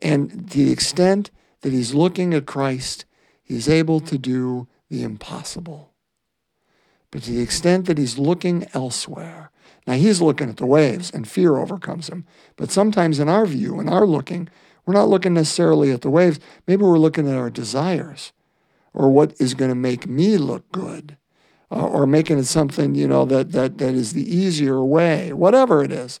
and 0.00 0.48
the 0.50 0.70
extent 0.70 1.30
that 1.62 1.72
he's 1.72 1.94
looking 1.94 2.34
at 2.34 2.46
Christ, 2.46 3.04
he's 3.42 3.68
able 3.68 4.00
to 4.00 4.18
do 4.18 4.68
the 4.88 5.02
impossible. 5.02 5.92
But 7.10 7.22
to 7.24 7.30
the 7.30 7.42
extent 7.42 7.86
that 7.86 7.98
he's 7.98 8.18
looking 8.18 8.66
elsewhere, 8.74 9.50
now 9.86 9.94
he's 9.94 10.20
looking 10.20 10.48
at 10.48 10.56
the 10.56 10.66
waves 10.66 11.10
and 11.10 11.28
fear 11.28 11.56
overcomes 11.56 12.08
him. 12.08 12.24
But 12.56 12.70
sometimes 12.70 13.18
in 13.18 13.28
our 13.28 13.46
view, 13.46 13.80
in 13.80 13.88
our 13.88 14.06
looking, 14.06 14.48
we're 14.84 14.94
not 14.94 15.08
looking 15.08 15.34
necessarily 15.34 15.90
at 15.92 16.00
the 16.00 16.10
waves. 16.10 16.40
Maybe 16.66 16.82
we're 16.82 16.98
looking 16.98 17.28
at 17.28 17.36
our 17.36 17.50
desires 17.50 18.32
or 18.94 19.10
what 19.10 19.34
is 19.40 19.54
going 19.54 19.70
to 19.70 19.74
make 19.76 20.06
me 20.06 20.36
look 20.38 20.70
good 20.72 21.16
uh, 21.72 21.86
or 21.86 22.06
making 22.06 22.38
it 22.38 22.44
something, 22.44 22.94
you 22.94 23.08
know, 23.08 23.24
that, 23.24 23.52
that, 23.52 23.78
that 23.78 23.94
is 23.94 24.12
the 24.12 24.36
easier 24.36 24.84
way, 24.84 25.32
whatever 25.32 25.82
it 25.82 25.90
is. 25.90 26.20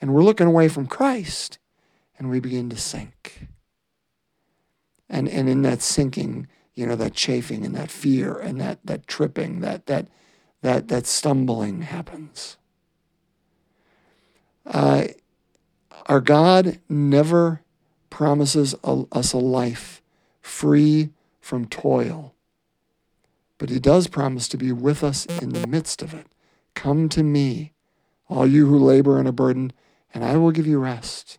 And 0.00 0.14
we're 0.14 0.22
looking 0.22 0.46
away 0.46 0.68
from 0.68 0.86
Christ 0.86 1.58
and 2.18 2.30
we 2.30 2.40
begin 2.40 2.70
to 2.70 2.76
sink. 2.76 3.48
And, 5.08 5.28
and 5.28 5.50
in 5.50 5.60
that 5.62 5.82
sinking, 5.82 6.48
you 6.74 6.86
know, 6.86 6.96
that 6.96 7.12
chafing 7.12 7.64
and 7.64 7.74
that 7.74 7.90
fear 7.90 8.38
and 8.38 8.58
that, 8.60 8.78
that 8.84 9.06
tripping, 9.06 9.60
that, 9.60 9.84
that, 9.84 10.08
that, 10.62 10.88
that 10.88 11.06
stumbling 11.06 11.82
happens. 11.82 12.56
Uh, 14.64 15.08
our 16.06 16.20
God 16.20 16.80
never 16.88 17.60
promises 18.08 18.74
a, 18.82 19.04
us 19.12 19.34
a 19.34 19.38
life 19.38 20.00
free 20.40 21.10
from 21.40 21.66
toil, 21.66 22.34
but 23.58 23.70
He 23.70 23.78
does 23.78 24.08
promise 24.08 24.48
to 24.48 24.56
be 24.56 24.72
with 24.72 25.02
us 25.02 25.26
in 25.26 25.50
the 25.50 25.66
midst 25.66 26.02
of 26.02 26.14
it. 26.14 26.26
Come 26.74 27.08
to 27.10 27.22
me, 27.22 27.72
all 28.28 28.46
you 28.46 28.66
who 28.66 28.78
labor 28.78 29.18
and 29.18 29.28
are 29.28 29.32
burdened, 29.32 29.72
and 30.12 30.24
I 30.24 30.36
will 30.36 30.50
give 30.50 30.66
you 30.66 30.78
rest. 30.78 31.38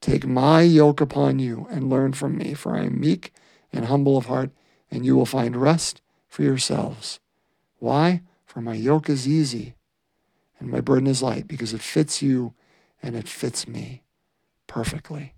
Take 0.00 0.26
my 0.26 0.62
yoke 0.62 1.00
upon 1.00 1.38
you 1.38 1.66
and 1.70 1.90
learn 1.90 2.12
from 2.12 2.38
me, 2.38 2.54
for 2.54 2.76
I 2.76 2.84
am 2.84 3.00
meek 3.00 3.32
and 3.72 3.86
humble 3.86 4.16
of 4.16 4.26
heart, 4.26 4.50
and 4.90 5.04
you 5.04 5.16
will 5.16 5.26
find 5.26 5.56
rest 5.56 6.00
for 6.28 6.42
yourselves. 6.42 7.20
Why? 7.78 8.22
For 8.46 8.60
my 8.60 8.74
yoke 8.74 9.08
is 9.08 9.28
easy 9.28 9.74
and 10.58 10.70
my 10.70 10.80
burden 10.80 11.06
is 11.06 11.22
light 11.22 11.46
because 11.46 11.72
it 11.72 11.80
fits 11.80 12.22
you 12.22 12.54
and 13.02 13.14
it 13.14 13.28
fits 13.28 13.68
me 13.68 14.02
perfectly. 14.66 15.34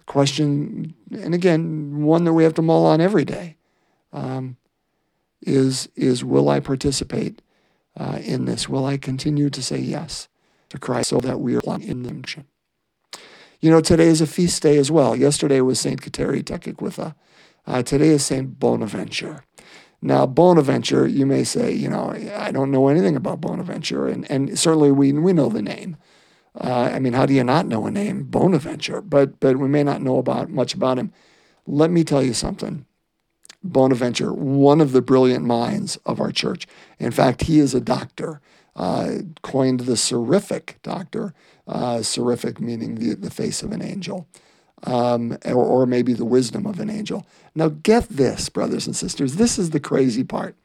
The 0.00 0.04
question, 0.04 0.94
and 1.10 1.34
again, 1.34 2.02
one 2.04 2.24
that 2.24 2.32
we 2.32 2.42
have 2.42 2.54
to 2.54 2.62
mull 2.62 2.86
on 2.86 3.02
every 3.02 3.26
day, 3.26 3.56
um, 4.14 4.56
is, 5.42 5.90
is 5.94 6.24
will 6.24 6.48
I 6.48 6.58
participate 6.58 7.42
uh, 7.98 8.18
in 8.22 8.46
this? 8.46 8.66
Will 8.66 8.86
I 8.86 8.96
continue 8.96 9.50
to 9.50 9.62
say 9.62 9.76
yes 9.78 10.28
to 10.70 10.78
Christ 10.78 11.10
so 11.10 11.18
that 11.18 11.40
we 11.40 11.54
are 11.54 11.60
in 11.82 12.02
the 12.04 12.14
mission? 12.14 12.46
You 13.60 13.70
know, 13.70 13.82
today 13.82 14.06
is 14.06 14.22
a 14.22 14.26
feast 14.26 14.62
day 14.62 14.78
as 14.78 14.90
well. 14.90 15.14
Yesterday 15.14 15.60
was 15.60 15.78
St. 15.78 16.00
Kateri 16.00 16.42
Tekakwitha. 16.42 17.14
Uh, 17.66 17.82
today 17.82 18.08
is 18.08 18.24
St. 18.24 18.58
Bonaventure. 18.58 19.44
Now, 20.00 20.24
Bonaventure, 20.24 21.06
you 21.06 21.26
may 21.26 21.44
say, 21.44 21.72
you 21.72 21.90
know, 21.90 22.14
I 22.38 22.52
don't 22.52 22.70
know 22.70 22.88
anything 22.88 23.16
about 23.16 23.42
Bonaventure, 23.42 24.08
and, 24.08 24.28
and 24.30 24.58
certainly 24.58 24.90
we, 24.90 25.12
we 25.12 25.34
know 25.34 25.50
the 25.50 25.60
name. 25.60 25.98
Uh, 26.58 26.90
I 26.92 26.98
mean, 26.98 27.12
how 27.12 27.26
do 27.26 27.34
you 27.34 27.44
not 27.44 27.66
know 27.66 27.86
a 27.86 27.90
name, 27.90 28.24
Bonaventure? 28.24 29.00
But, 29.00 29.40
but 29.40 29.58
we 29.58 29.68
may 29.68 29.84
not 29.84 30.02
know 30.02 30.18
about 30.18 30.50
much 30.50 30.74
about 30.74 30.98
him. 30.98 31.12
Let 31.66 31.90
me 31.90 32.04
tell 32.04 32.22
you 32.22 32.34
something. 32.34 32.86
Bonaventure, 33.62 34.32
one 34.32 34.80
of 34.80 34.92
the 34.92 35.02
brilliant 35.02 35.44
minds 35.44 35.96
of 36.06 36.20
our 36.20 36.32
church. 36.32 36.66
In 36.98 37.10
fact, 37.10 37.42
he 37.42 37.58
is 37.58 37.74
a 37.74 37.80
doctor, 37.80 38.40
uh, 38.74 39.18
coined 39.42 39.80
the 39.80 39.96
seraphic 39.96 40.78
doctor, 40.82 41.34
uh, 41.66 42.02
seraphic 42.02 42.60
meaning 42.60 42.96
the, 42.96 43.14
the 43.14 43.30
face 43.30 43.62
of 43.62 43.70
an 43.72 43.82
angel 43.82 44.26
um, 44.84 45.36
or, 45.44 45.64
or 45.64 45.86
maybe 45.86 46.12
the 46.12 46.24
wisdom 46.24 46.66
of 46.66 46.80
an 46.80 46.90
angel. 46.90 47.26
Now, 47.54 47.68
get 47.68 48.08
this, 48.08 48.48
brothers 48.48 48.86
and 48.86 48.96
sisters. 48.96 49.36
This 49.36 49.58
is 49.58 49.70
the 49.70 49.80
crazy 49.80 50.24
part. 50.24 50.56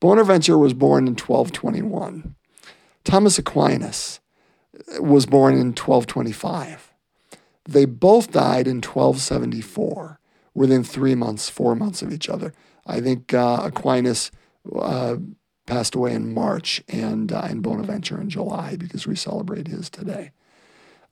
Bonaventure 0.00 0.58
was 0.58 0.74
born 0.74 1.06
in 1.06 1.14
1221. 1.14 2.34
Thomas 3.04 3.38
Aquinas 3.38 4.20
was 4.98 5.26
born 5.26 5.54
in 5.54 5.68
1225. 5.68 6.92
They 7.64 7.84
both 7.84 8.32
died 8.32 8.66
in 8.66 8.76
1274, 8.76 10.18
within 10.54 10.82
three 10.82 11.14
months, 11.14 11.48
four 11.48 11.74
months 11.74 12.02
of 12.02 12.12
each 12.12 12.28
other. 12.28 12.52
I 12.86 13.00
think 13.00 13.32
uh, 13.32 13.60
Aquinas 13.64 14.30
uh, 14.74 15.16
passed 15.66 15.94
away 15.94 16.12
in 16.12 16.34
March 16.34 16.82
and, 16.88 17.32
uh, 17.32 17.42
and 17.48 17.62
Bonaventure 17.62 18.20
in 18.20 18.28
July 18.28 18.76
because 18.76 19.06
we 19.06 19.14
celebrate 19.14 19.68
his 19.68 19.88
today. 19.88 20.32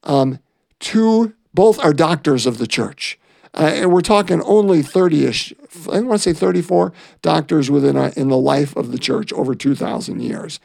Um, 0.02 0.40
two 0.80 1.34
both 1.54 1.78
are 1.78 1.92
doctors 1.92 2.46
of 2.46 2.58
the 2.58 2.66
church. 2.66 3.18
Uh, 3.52 3.70
and 3.74 3.92
we're 3.92 4.00
talking 4.00 4.40
only 4.42 4.82
30 4.82 5.26
ish, 5.26 5.52
I 5.90 6.00
want 6.00 6.22
to 6.22 6.30
say 6.30 6.32
34 6.32 6.92
doctors 7.20 7.70
within 7.70 7.96
a, 7.96 8.12
in 8.16 8.28
the 8.28 8.36
life 8.36 8.76
of 8.76 8.92
the 8.92 8.98
church 8.98 9.32
over 9.32 9.54
2,000 9.54 10.20
years. 10.20 10.60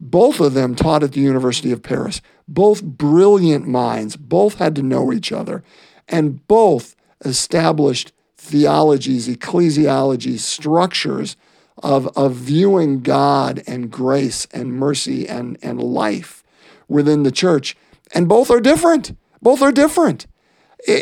Both 0.00 0.40
of 0.40 0.54
them 0.54 0.74
taught 0.74 1.02
at 1.02 1.12
the 1.12 1.20
University 1.20 1.72
of 1.72 1.82
Paris. 1.82 2.20
Both 2.46 2.82
brilliant 2.82 3.66
minds, 3.66 4.16
both 4.16 4.54
had 4.54 4.74
to 4.76 4.82
know 4.82 5.12
each 5.12 5.32
other, 5.32 5.62
and 6.08 6.46
both 6.46 6.94
established 7.24 8.12
theologies, 8.36 9.28
ecclesiologies, 9.28 10.40
structures 10.40 11.36
of, 11.82 12.08
of 12.16 12.34
viewing 12.34 13.02
God 13.02 13.62
and 13.66 13.90
grace 13.90 14.46
and 14.52 14.72
mercy 14.72 15.28
and, 15.28 15.58
and 15.62 15.82
life 15.82 16.42
within 16.88 17.24
the 17.24 17.32
church. 17.32 17.76
And 18.14 18.28
both 18.28 18.50
are 18.50 18.60
different. 18.60 19.16
Both 19.42 19.62
are 19.62 19.72
different. 19.72 20.26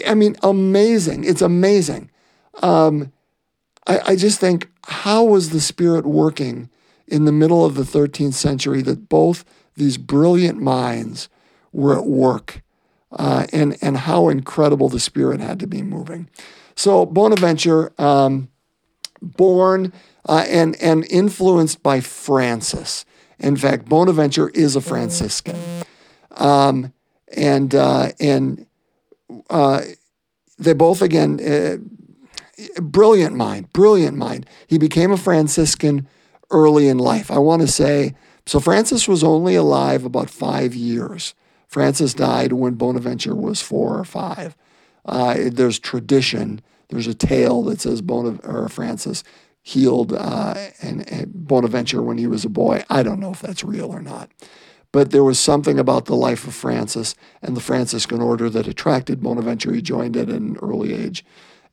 I 0.06 0.14
mean, 0.14 0.36
amazing. 0.42 1.24
It's 1.24 1.42
amazing. 1.42 2.10
Um, 2.62 3.12
I, 3.86 4.00
I 4.06 4.16
just 4.16 4.40
think, 4.40 4.68
how 4.84 5.24
was 5.24 5.50
the 5.50 5.60
Spirit 5.60 6.06
working 6.06 6.70
in 7.08 7.24
the 7.24 7.32
middle 7.32 7.64
of 7.64 7.74
the 7.74 7.82
13th 7.82 8.34
century 8.34 8.82
that 8.82 9.08
both 9.08 9.44
these 9.76 9.98
brilliant 9.98 10.60
minds 10.60 11.28
were 11.72 11.96
at 11.96 12.06
work 12.06 12.62
uh, 13.12 13.46
and, 13.52 13.76
and 13.80 13.98
how 13.98 14.28
incredible 14.28 14.88
the 14.88 15.00
Spirit 15.00 15.40
had 15.40 15.60
to 15.60 15.66
be 15.66 15.82
moving? 15.82 16.28
So, 16.74 17.06
Bonaventure, 17.06 17.92
um, 18.00 18.48
born 19.22 19.92
uh, 20.28 20.44
and, 20.48 20.76
and 20.82 21.06
influenced 21.10 21.82
by 21.82 22.00
Francis. 22.00 23.04
In 23.38 23.56
fact, 23.56 23.88
Bonaventure 23.88 24.48
is 24.50 24.76
a 24.76 24.80
Franciscan. 24.80 25.56
Um, 26.32 26.92
and 27.34 27.74
uh, 27.74 28.10
and 28.20 28.66
uh, 29.50 29.82
they 30.58 30.72
both 30.72 31.02
again 31.02 31.40
uh, 31.40 32.80
brilliant 32.80 33.36
mind, 33.36 33.72
brilliant 33.72 34.16
mind. 34.16 34.46
He 34.66 34.78
became 34.78 35.12
a 35.12 35.16
Franciscan 35.16 36.08
early 36.50 36.88
in 36.88 36.98
life. 36.98 37.30
I 37.30 37.38
want 37.38 37.62
to 37.62 37.68
say 37.68 38.14
so. 38.46 38.60
Francis 38.60 39.08
was 39.08 39.24
only 39.24 39.54
alive 39.54 40.04
about 40.04 40.30
five 40.30 40.74
years. 40.74 41.34
Francis 41.66 42.14
died 42.14 42.52
when 42.52 42.74
Bonaventure 42.74 43.34
was 43.34 43.60
four 43.60 43.98
or 43.98 44.04
five. 44.04 44.56
Uh, 45.04 45.36
there's 45.50 45.78
tradition. 45.78 46.60
There's 46.88 47.06
a 47.06 47.14
tale 47.14 47.62
that 47.64 47.80
says 47.80 48.02
Bona, 48.02 48.38
or 48.44 48.68
Francis 48.68 49.24
healed 49.62 50.12
uh, 50.12 50.54
and, 50.80 51.10
and 51.10 51.32
Bonaventure 51.34 52.00
when 52.00 52.18
he 52.18 52.26
was 52.28 52.44
a 52.44 52.48
boy. 52.48 52.84
I 52.88 53.02
don't 53.02 53.18
know 53.18 53.32
if 53.32 53.40
that's 53.40 53.64
real 53.64 53.90
or 53.90 54.00
not. 54.00 54.30
But 54.92 55.10
there 55.10 55.24
was 55.24 55.38
something 55.38 55.78
about 55.78 56.04
the 56.04 56.14
life 56.14 56.46
of 56.46 56.54
Francis 56.54 57.16
and 57.42 57.56
the 57.56 57.60
Franciscan 57.60 58.20
order 58.20 58.48
that 58.48 58.68
attracted 58.68 59.20
Bonaventure. 59.20 59.74
He 59.74 59.82
joined 59.82 60.16
it 60.16 60.28
at 60.28 60.36
an 60.36 60.56
early 60.62 60.94
age. 60.94 61.24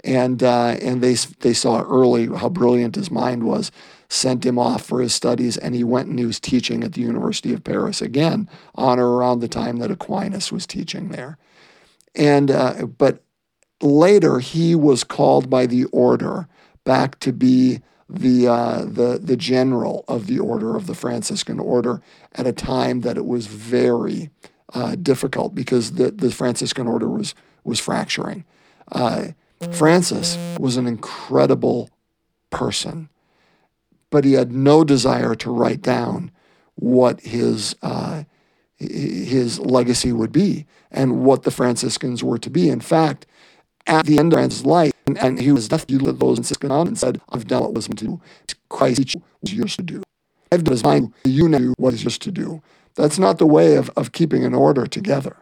And, 0.03 0.43
uh, 0.43 0.75
and 0.81 1.01
they, 1.01 1.13
they 1.13 1.53
saw 1.53 1.83
early 1.83 2.25
how 2.25 2.49
brilliant 2.49 2.95
his 2.95 3.09
mind 3.09 3.43
was, 3.43 3.71
sent 4.09 4.45
him 4.45 4.59
off 4.59 4.83
for 4.83 5.01
his 5.01 5.13
studies, 5.13 5.57
and 5.57 5.75
he 5.75 5.83
went 5.83 6.07
and 6.09 6.19
he 6.19 6.25
was 6.25 6.39
teaching 6.39 6.83
at 6.83 6.93
the 6.93 7.01
University 7.01 7.53
of 7.53 7.63
Paris 7.63 8.01
again 8.01 8.49
on 8.75 8.99
or 8.99 9.15
around 9.15 9.39
the 9.39 9.47
time 9.47 9.77
that 9.77 9.91
Aquinas 9.91 10.51
was 10.51 10.67
teaching 10.67 11.09
there. 11.09 11.37
And, 12.15 12.51
uh, 12.51 12.85
but 12.85 13.23
later 13.81 14.39
he 14.39 14.75
was 14.75 15.03
called 15.03 15.49
by 15.49 15.65
the 15.65 15.85
order 15.85 16.47
back 16.83 17.19
to 17.19 17.33
be 17.33 17.81
the, 18.09 18.47
uh, 18.47 18.85
the, 18.85 19.19
the 19.21 19.37
general 19.37 20.05
of 20.07 20.27
the 20.27 20.39
order 20.39 20.75
of 20.75 20.85
the 20.87 20.93
Franciscan 20.93 21.59
order 21.59 22.01
at 22.33 22.45
a 22.45 22.53
time 22.53 23.01
that 23.01 23.17
it 23.17 23.25
was 23.25 23.47
very 23.47 24.29
uh, 24.73 24.95
difficult 24.95 25.55
because 25.55 25.93
the, 25.93 26.11
the 26.11 26.31
Franciscan 26.31 26.87
order 26.87 27.09
was, 27.09 27.33
was 27.63 27.79
fracturing. 27.79 28.45
Uh, 28.91 29.27
Francis 29.71 30.37
was 30.59 30.77
an 30.77 30.87
incredible 30.87 31.89
person, 32.49 33.09
but 34.13 34.23
he 34.23 34.33
had 34.33 34.51
no 34.51 34.83
desire 34.83 35.33
to 35.33 35.49
write 35.49 35.81
down 35.81 36.29
what 36.75 37.19
his, 37.21 37.75
uh, 37.81 38.21
his 38.77 39.59
legacy 39.59 40.11
would 40.11 40.31
be 40.31 40.67
and 40.91 41.25
what 41.25 41.41
the 41.41 41.49
Franciscans 41.49 42.23
were 42.23 42.37
to 42.37 42.51
be. 42.51 42.69
In 42.69 42.79
fact, 42.79 43.25
at 43.87 44.05
the 44.05 44.19
end 44.19 44.33
of 44.33 44.39
his 44.39 44.67
life, 44.67 44.93
and, 45.07 45.17
and 45.17 45.41
he 45.41 45.51
was 45.51 45.67
death, 45.67 45.89
you 45.89 45.97
let 45.97 46.19
those 46.19 46.37
Franciscan 46.37 46.71
on 46.71 46.85
and 46.85 46.95
said, 46.95 47.19
I've 47.29 47.47
done 47.47 47.63
what 47.63 47.73
was 47.73 47.89
meant 47.89 47.97
to 47.99 48.05
do. 48.05 48.21
Christ 48.69 49.15
was 49.41 49.51
yours 49.51 49.75
to 49.77 49.81
do. 49.81 50.03
I've 50.51 50.63
done 50.63 50.75
as 50.75 50.83
mine, 50.83 51.11
you 51.25 51.49
know 51.49 51.73
what 51.79 51.95
is 51.95 52.03
yours 52.03 52.19
to 52.19 52.31
do. 52.31 52.61
That's 52.93 53.17
not 53.17 53.39
the 53.39 53.47
way 53.47 53.77
of, 53.77 53.89
of 53.97 54.11
keeping 54.11 54.45
an 54.45 54.53
order 54.53 54.85
together. 54.85 55.37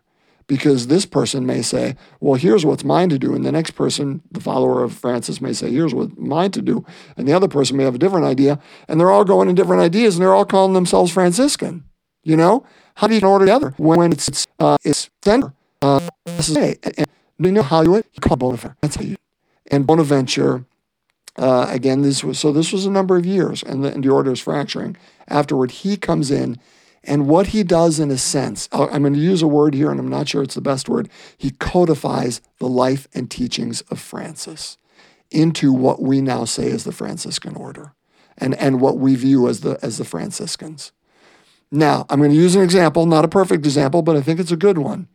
Because 0.52 0.88
this 0.88 1.06
person 1.06 1.46
may 1.46 1.62
say, 1.62 1.96
well, 2.20 2.36
here's 2.36 2.66
what's 2.66 2.84
mine 2.84 3.08
to 3.08 3.18
do. 3.18 3.34
And 3.34 3.46
the 3.46 3.54
next 3.54 3.72
person, 3.72 4.22
the 4.32 4.42
follower 4.42 4.84
of 4.84 4.92
Francis, 4.92 5.40
may 5.40 5.54
say, 5.54 5.72
here's 5.72 5.94
what's 5.94 6.12
mine 6.18 6.52
to 6.52 6.62
do. 6.62 6.86
And 7.16 7.26
the 7.26 7.32
other 7.32 7.48
person 7.48 7.78
may 7.78 7.86
have 7.86 7.96
a 7.96 7.98
different 7.98 8.26
idea. 8.26 8.60
And 8.90 9.00
they're 9.00 9.12
all 9.12 9.24
going 9.24 9.48
in 9.48 9.56
different 9.56 9.82
ideas 9.82 10.16
and 10.16 10.22
they're 10.22 10.34
all 10.34 10.44
calling 10.44 10.74
themselves 10.74 11.14
Franciscan. 11.14 11.86
You 12.24 12.36
know? 12.36 12.66
How 12.96 13.08
do 13.08 13.16
you 13.16 13.26
order 13.26 13.46
together 13.46 13.74
when 13.78 14.12
it's 14.12 14.46
uh, 14.60 14.76
it's 14.84 15.10
center? 15.24 15.54
Uh, 15.82 16.10
and, 16.26 16.78
and 16.98 17.08
you 17.40 17.52
know 17.54 17.62
how 17.62 17.82
you 17.82 17.96
it? 17.96 18.06
You 18.14 18.20
call 18.20 18.36
Bonaventure. 18.36 18.76
That's 18.82 18.98
how 18.98 19.04
you. 19.04 19.16
And 19.72 19.88
Bonaventure 19.88 20.66
uh, 21.38 21.66
again, 21.70 22.02
this 22.02 22.24
was 22.24 22.38
so. 22.38 22.52
This 22.52 22.74
was 22.74 22.86
a 22.86 22.92
number 22.92 23.16
of 23.16 23.26
years, 23.26 23.64
and 23.64 23.86
the, 23.86 23.94
and 23.94 24.04
the 24.04 24.10
order 24.10 24.32
is 24.34 24.42
fracturing. 24.42 24.98
Afterward, 25.30 25.72
he 25.72 25.96
comes 25.96 26.30
in, 26.30 26.60
and 27.04 27.28
what 27.28 27.48
he 27.48 27.64
does, 27.64 28.00
in 28.00 28.12
a 28.12 28.18
sense, 28.18 28.70
I'm 28.72 29.02
going 29.02 29.14
to 29.14 29.20
use 29.20 29.42
a 29.42 29.48
word 29.48 29.74
here, 29.74 29.90
and 29.90 30.00
I'm 30.00 30.10
not 30.10 30.30
sure 30.30 30.44
it's 30.44 30.56
the 30.56 30.62
best 30.62 30.88
word. 30.88 31.10
He 31.38 31.50
codifies 31.52 32.42
the 32.60 32.68
life 32.68 33.08
and 33.14 33.30
teachings 33.30 33.82
of 33.90 34.00
Francis 34.00 34.78
into 35.32 35.74
what 35.74 36.02
we 36.02 36.22
now 36.22 36.46
say 36.46 36.68
is 36.68 36.84
the 36.84 36.92
Franciscan 36.92 37.56
order, 37.56 37.94
and 38.38 38.54
and 38.56 38.80
what 38.80 38.98
we 38.98 39.16
view 39.16 39.48
as 39.48 39.62
the 39.62 39.80
as 39.82 39.98
the 39.98 40.06
Franciscans. 40.06 40.92
Now, 41.72 42.06
I'm 42.10 42.20
going 42.20 42.32
to 42.32 42.38
use 42.38 42.56
an 42.56 42.62
example, 42.62 43.06
not 43.06 43.26
a 43.26 43.30
perfect 43.30 43.66
example, 43.66 44.02
but 44.02 44.18
I 44.18 44.22
think 44.22 44.40
it's 44.40 44.52
a 44.52 44.58
good 44.58 44.78
one. 44.78 45.08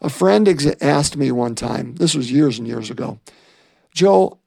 A 0.00 0.08
friend 0.08 0.48
ex- 0.48 0.66
asked 0.80 1.16
me 1.16 1.32
one 1.32 1.56
time. 1.56 1.96
This 1.96 2.14
was 2.14 2.30
years 2.30 2.58
and 2.58 2.66
years 2.66 2.90
ago. 2.90 3.18
Joe, 3.92 4.38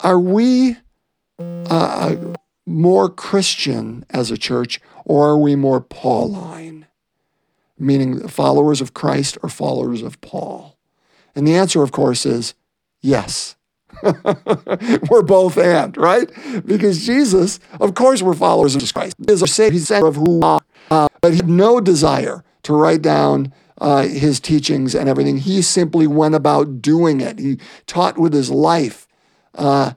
are 0.00 0.18
we 0.18 0.76
uh, 1.38 2.16
more 2.66 3.08
Christian 3.08 4.04
as 4.10 4.30
a 4.30 4.38
church, 4.38 4.80
or 5.04 5.28
are 5.28 5.38
we 5.38 5.56
more 5.56 5.80
Pauline? 5.80 6.86
Meaning 7.78 8.28
followers 8.28 8.80
of 8.80 8.94
Christ 8.94 9.38
or 9.42 9.48
followers 9.48 10.02
of 10.02 10.20
Paul? 10.20 10.76
And 11.34 11.46
the 11.46 11.54
answer, 11.54 11.82
of 11.82 11.92
course, 11.92 12.24
is 12.26 12.54
yes. 13.00 13.56
we're 15.10 15.22
both 15.22 15.58
and, 15.58 15.96
right? 15.96 16.30
Because 16.64 17.04
Jesus, 17.04 17.60
of 17.80 17.94
course, 17.94 18.22
we're 18.22 18.34
followers 18.34 18.74
of 18.74 18.94
Christ. 18.94 19.16
He 19.18 19.32
is 19.32 19.42
our 19.42 19.48
Savior, 19.48 19.72
He's 19.72 19.90
of 19.90 20.16
who 20.16 20.38
we 20.38 20.42
are. 20.42 20.60
Uh, 20.90 21.08
but 21.20 21.32
he 21.32 21.36
had 21.38 21.48
no 21.48 21.80
desire 21.80 22.44
to 22.64 22.74
write 22.74 23.02
down 23.02 23.52
uh, 23.78 24.02
his 24.02 24.40
teachings 24.40 24.94
and 24.94 25.08
everything. 25.08 25.38
He 25.38 25.62
simply 25.62 26.06
went 26.06 26.34
about 26.34 26.80
doing 26.80 27.20
it. 27.20 27.38
He 27.38 27.58
taught 27.86 28.18
with 28.18 28.32
his 28.32 28.50
life. 28.50 29.08
Uh, 29.54 29.92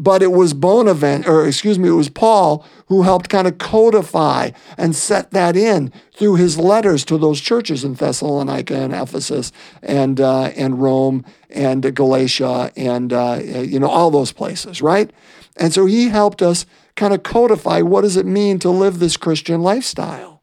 but 0.00 0.22
it 0.22 0.32
was 0.32 0.54
Bonaventure, 0.54 1.30
or 1.30 1.46
excuse 1.46 1.78
me, 1.78 1.90
it 1.90 1.92
was 1.92 2.08
Paul 2.08 2.64
who 2.86 3.02
helped 3.02 3.28
kind 3.28 3.46
of 3.46 3.58
codify 3.58 4.50
and 4.78 4.96
set 4.96 5.32
that 5.32 5.58
in 5.58 5.92
through 6.14 6.36
his 6.36 6.58
letters 6.58 7.04
to 7.04 7.18
those 7.18 7.38
churches 7.38 7.84
in 7.84 7.92
Thessalonica 7.92 8.74
and 8.74 8.94
Ephesus 8.94 9.52
and 9.82 10.18
uh, 10.18 10.52
and 10.56 10.80
Rome 10.80 11.22
and 11.50 11.94
Galatia 11.94 12.72
and 12.78 13.12
uh, 13.12 13.40
you 13.42 13.78
know 13.78 13.90
all 13.90 14.10
those 14.10 14.32
places, 14.32 14.80
right? 14.80 15.10
And 15.58 15.70
so 15.74 15.84
he 15.84 16.08
helped 16.08 16.40
us 16.40 16.64
kind 16.96 17.12
of 17.12 17.22
codify 17.22 17.82
what 17.82 18.00
does 18.00 18.16
it 18.16 18.24
mean 18.24 18.58
to 18.60 18.70
live 18.70 19.00
this 19.00 19.18
Christian 19.18 19.60
lifestyle. 19.60 20.42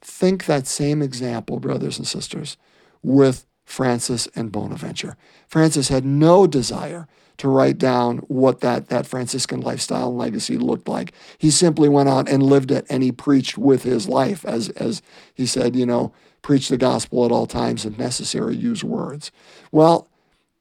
Think 0.00 0.46
that 0.46 0.66
same 0.66 1.02
example, 1.02 1.60
brothers 1.60 1.98
and 1.98 2.06
sisters, 2.06 2.56
with 3.00 3.46
Francis 3.70 4.26
and 4.34 4.50
Bonaventure. 4.50 5.16
Francis 5.46 5.88
had 5.88 6.04
no 6.04 6.46
desire 6.46 7.06
to 7.36 7.48
write 7.48 7.78
down 7.78 8.18
what 8.26 8.60
that, 8.60 8.88
that 8.88 9.06
Franciscan 9.06 9.60
lifestyle 9.60 10.08
and 10.08 10.18
legacy 10.18 10.58
looked 10.58 10.88
like. 10.88 11.12
He 11.38 11.50
simply 11.50 11.88
went 11.88 12.08
out 12.08 12.28
and 12.28 12.42
lived 12.42 12.72
it 12.72 12.84
and 12.90 13.02
he 13.02 13.12
preached 13.12 13.56
with 13.56 13.84
his 13.84 14.08
life, 14.08 14.44
as, 14.44 14.70
as 14.70 15.02
he 15.32 15.46
said, 15.46 15.76
you 15.76 15.86
know, 15.86 16.12
preach 16.42 16.68
the 16.68 16.76
gospel 16.76 17.24
at 17.24 17.30
all 17.30 17.46
times 17.46 17.86
if 17.86 17.96
necessary, 17.96 18.56
use 18.56 18.82
words. 18.82 19.30
Well, 19.70 20.08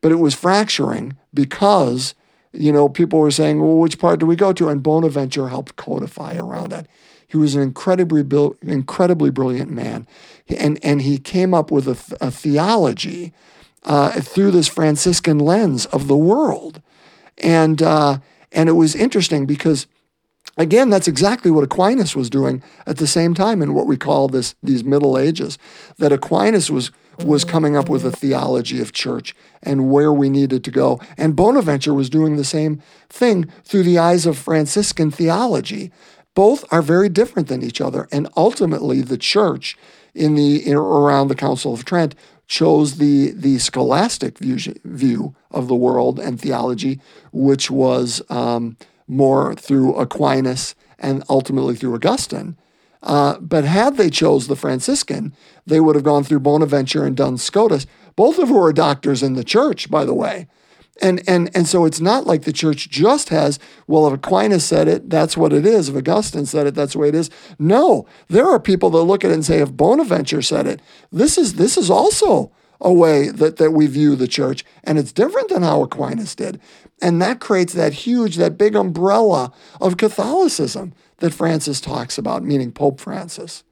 but 0.01 0.12
it 0.12 0.19
was 0.19 0.36
fracturing 0.36 1.17
because, 1.33 2.13
you 2.53 2.71
know, 2.71 2.88
people 2.88 3.19
were 3.19 3.31
saying, 3.31 3.60
well, 3.60 3.77
which 3.77 3.99
part 3.99 4.19
do 4.19 4.27
we 4.27 4.36
go 4.36 4.53
to? 4.53 4.69
And 4.69 4.83
Bonaventure 4.83 5.47
helped 5.47 5.75
codify 5.75 6.38
around 6.38 6.69
that. 6.69 6.88
He 7.29 7.37
was 7.37 7.53
an 7.53 7.61
incredibly, 7.61 8.25
incredibly 8.63 9.29
brilliant 9.29 9.69
man. 9.69 10.07
And, 10.57 10.79
and 10.83 11.03
he 11.03 11.19
came 11.19 11.53
up 11.53 11.69
with 11.69 11.87
a, 11.87 12.25
a 12.25 12.31
theology 12.31 13.33
uh, 13.83 14.19
through 14.19 14.49
this 14.49 14.67
Franciscan 14.67 15.37
lens 15.37 15.85
of 15.87 16.07
the 16.07 16.17
world. 16.17 16.81
And, 17.37 17.83
uh, 17.83 18.17
and 18.51 18.67
it 18.67 18.73
was 18.73 18.95
interesting 18.95 19.45
because, 19.45 19.85
again, 20.57 20.89
that's 20.89 21.07
exactly 21.07 21.51
what 21.51 21.63
Aquinas 21.63 22.15
was 22.15 22.31
doing 22.31 22.63
at 22.87 22.97
the 22.97 23.05
same 23.05 23.35
time 23.35 23.61
in 23.61 23.75
what 23.75 23.85
we 23.85 23.95
call 23.95 24.27
this, 24.27 24.55
these 24.63 24.83
Middle 24.83 25.15
Ages. 25.15 25.59
That 25.99 26.11
Aquinas 26.11 26.71
was, 26.71 26.89
was 27.19 27.45
coming 27.45 27.77
up 27.77 27.89
with 27.89 28.03
a 28.05 28.11
theology 28.11 28.81
of 28.81 28.91
church 28.91 29.35
and 29.61 29.91
where 29.91 30.11
we 30.11 30.31
needed 30.31 30.63
to 30.63 30.71
go. 30.71 30.99
And 31.15 31.35
Bonaventure 31.35 31.93
was 31.93 32.09
doing 32.09 32.37
the 32.37 32.43
same 32.43 32.81
thing 33.07 33.45
through 33.63 33.83
the 33.83 33.99
eyes 33.99 34.25
of 34.25 34.35
Franciscan 34.35 35.11
theology. 35.11 35.91
Both 36.35 36.65
are 36.71 36.81
very 36.81 37.09
different 37.09 37.47
than 37.47 37.63
each 37.63 37.81
other. 37.81 38.07
And 38.11 38.27
ultimately, 38.37 39.01
the 39.01 39.17
church 39.17 39.77
in 40.13 40.35
the 40.35 40.73
around 40.73 41.27
the 41.27 41.35
Council 41.35 41.73
of 41.73 41.85
Trent 41.85 42.15
chose 42.47 42.97
the, 42.97 43.31
the 43.31 43.59
scholastic 43.59 44.39
view, 44.39 44.57
view 44.83 45.35
of 45.51 45.67
the 45.67 45.75
world 45.75 46.19
and 46.19 46.41
theology, 46.41 46.99
which 47.31 47.69
was 47.69 48.23
um, 48.29 48.75
more 49.07 49.53
through 49.53 49.93
Aquinas 49.95 50.73
and 50.97 51.23
ultimately 51.29 51.75
through 51.75 51.93
Augustine. 51.93 52.57
Uh, 53.01 53.39
but 53.39 53.63
had 53.63 53.97
they 53.97 54.09
chose 54.09 54.47
the 54.47 54.55
Franciscan, 54.55 55.33
they 55.65 55.79
would 55.79 55.95
have 55.95 56.03
gone 56.03 56.23
through 56.23 56.39
Bonaventure 56.39 57.05
and 57.05 57.15
Duns 57.15 57.41
Scotus, 57.41 57.85
both 58.15 58.37
of 58.39 58.49
who 58.49 58.61
are 58.61 58.73
doctors 58.73 59.23
in 59.23 59.35
the 59.35 59.43
church, 59.43 59.89
by 59.89 60.03
the 60.03 60.13
way. 60.13 60.47
And, 61.01 61.21
and, 61.27 61.49
and 61.55 61.67
so 61.67 61.85
it's 61.85 62.01
not 62.01 62.25
like 62.25 62.43
the 62.43 62.53
church 62.53 62.89
just 62.89 63.29
has, 63.29 63.57
well, 63.88 64.07
if 64.07 64.13
Aquinas 64.13 64.65
said 64.65 64.88
it, 64.88 65.09
that's 65.09 65.38
what 65.38 65.53
it 65.53 65.65
is. 65.65 65.89
If 65.89 65.95
Augustine 65.95 66.45
said 66.45 66.67
it, 66.67 66.75
that's 66.75 66.93
the 66.93 66.99
way 66.99 67.09
it 67.09 67.15
is. 67.15 67.29
No, 67.57 68.05
there 68.27 68.45
are 68.45 68.59
people 68.59 68.89
that 68.91 69.03
look 69.03 69.23
at 69.23 69.31
it 69.31 69.35
and 69.35 69.45
say, 69.45 69.59
if 69.59 69.71
Bonaventure 69.71 70.41
said 70.41 70.67
it, 70.67 70.81
this 71.12 71.38
is, 71.38 71.55
this 71.55 71.77
is 71.77 71.89
also 71.89 72.51
a 72.81 72.91
way 72.91 73.29
that, 73.29 73.57
that 73.57 73.71
we 73.71 73.88
view 73.88 74.15
the 74.15 74.27
church. 74.27 74.65
And 74.83 74.97
it's 74.97 75.12
different 75.12 75.49
than 75.49 75.63
how 75.63 75.83
Aquinas 75.83 76.35
did. 76.35 76.59
And 77.01 77.21
that 77.21 77.39
creates 77.39 77.73
that 77.73 77.93
huge, 77.93 78.35
that 78.35 78.57
big 78.57 78.75
umbrella 78.75 79.53
of 79.79 79.97
Catholicism 79.97 80.93
that 81.17 81.33
Francis 81.33 81.79
talks 81.79 82.17
about, 82.17 82.43
meaning 82.43 82.71
Pope 82.71 82.99
Francis, 82.99 83.63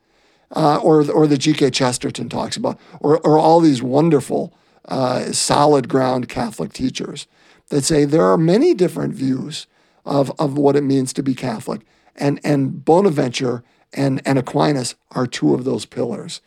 uh, 0.55 0.77
or, 0.77 1.09
or 1.11 1.27
the 1.27 1.37
G.K. 1.37 1.71
Chesterton 1.71 2.29
talks 2.29 2.55
about, 2.55 2.79
or, 2.99 3.19
or 3.25 3.37
all 3.37 3.59
these 3.59 3.81
wonderful 3.81 4.53
uh, 4.87 5.31
solid 5.31 5.89
ground 5.89 6.29
Catholic 6.29 6.73
teachers 6.73 7.27
that 7.69 7.83
say 7.83 8.05
there 8.05 8.25
are 8.25 8.37
many 8.37 8.73
different 8.73 9.13
views 9.13 9.67
of, 10.05 10.31
of 10.39 10.57
what 10.57 10.75
it 10.75 10.83
means 10.83 11.11
to 11.13 11.23
be 11.23 11.35
Catholic. 11.35 11.81
And, 12.15 12.39
and 12.43 12.83
Bonaventure 12.83 13.63
and, 13.93 14.21
and 14.25 14.39
Aquinas 14.39 14.95
are 15.11 15.27
two 15.27 15.53
of 15.53 15.65
those 15.65 15.85
pillars. 15.85 16.41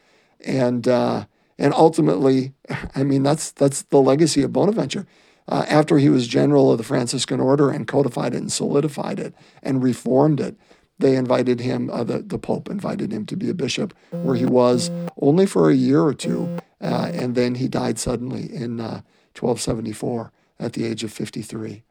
And, 0.45 0.89
uh, 0.89 1.27
and 1.59 1.75
ultimately, 1.75 2.55
I 2.95 3.05
mean, 3.05 3.23
that's, 3.23 3.51
that's 3.51 3.83
the 3.83 4.01
legacy 4.01 4.43
of 4.43 4.53
Bonaventure. 4.53 5.07
Uh, 5.47 5.65
after 5.69 5.99
he 5.99 6.09
was 6.09 6.29
general 6.29 6.71
of 6.71 6.79
the 6.79 6.85
Franciscan 6.85 7.41
order 7.41 7.71
and 7.71 7.89
codified 7.89 8.35
it 8.35 8.39
and 8.39 8.53
solidified 8.53 9.19
it 9.19 9.35
and 9.63 9.83
reformed 9.83 10.41
it, 10.41 10.57
they 11.01 11.17
invited 11.17 11.61
him, 11.61 11.91
uh, 11.91 12.05
the, 12.05 12.19
the 12.19 12.39
Pope 12.39 12.69
invited 12.69 13.13
him 13.13 13.27
to 13.27 13.37
be 13.37 13.51
a 13.51 13.55
bishop, 13.55 13.95
where 14.11 14.37
he 14.37 14.47
was 14.47 14.91
only 15.21 15.47
for 15.47 15.71
a 15.71 15.75
year 15.75 16.03
or 16.03 16.15
two. 16.15 16.59
Uh, 16.81 17.11
and 17.13 17.35
then 17.35 17.57
he 17.57 17.69
died 17.69 17.99
suddenly 17.99 18.43
in 18.43 18.79
1274 18.79 20.21
uh, 20.61 20.65
at 20.65 20.73
the 20.75 20.85
age 20.85 21.05
of 21.05 21.13
53. 21.13 21.83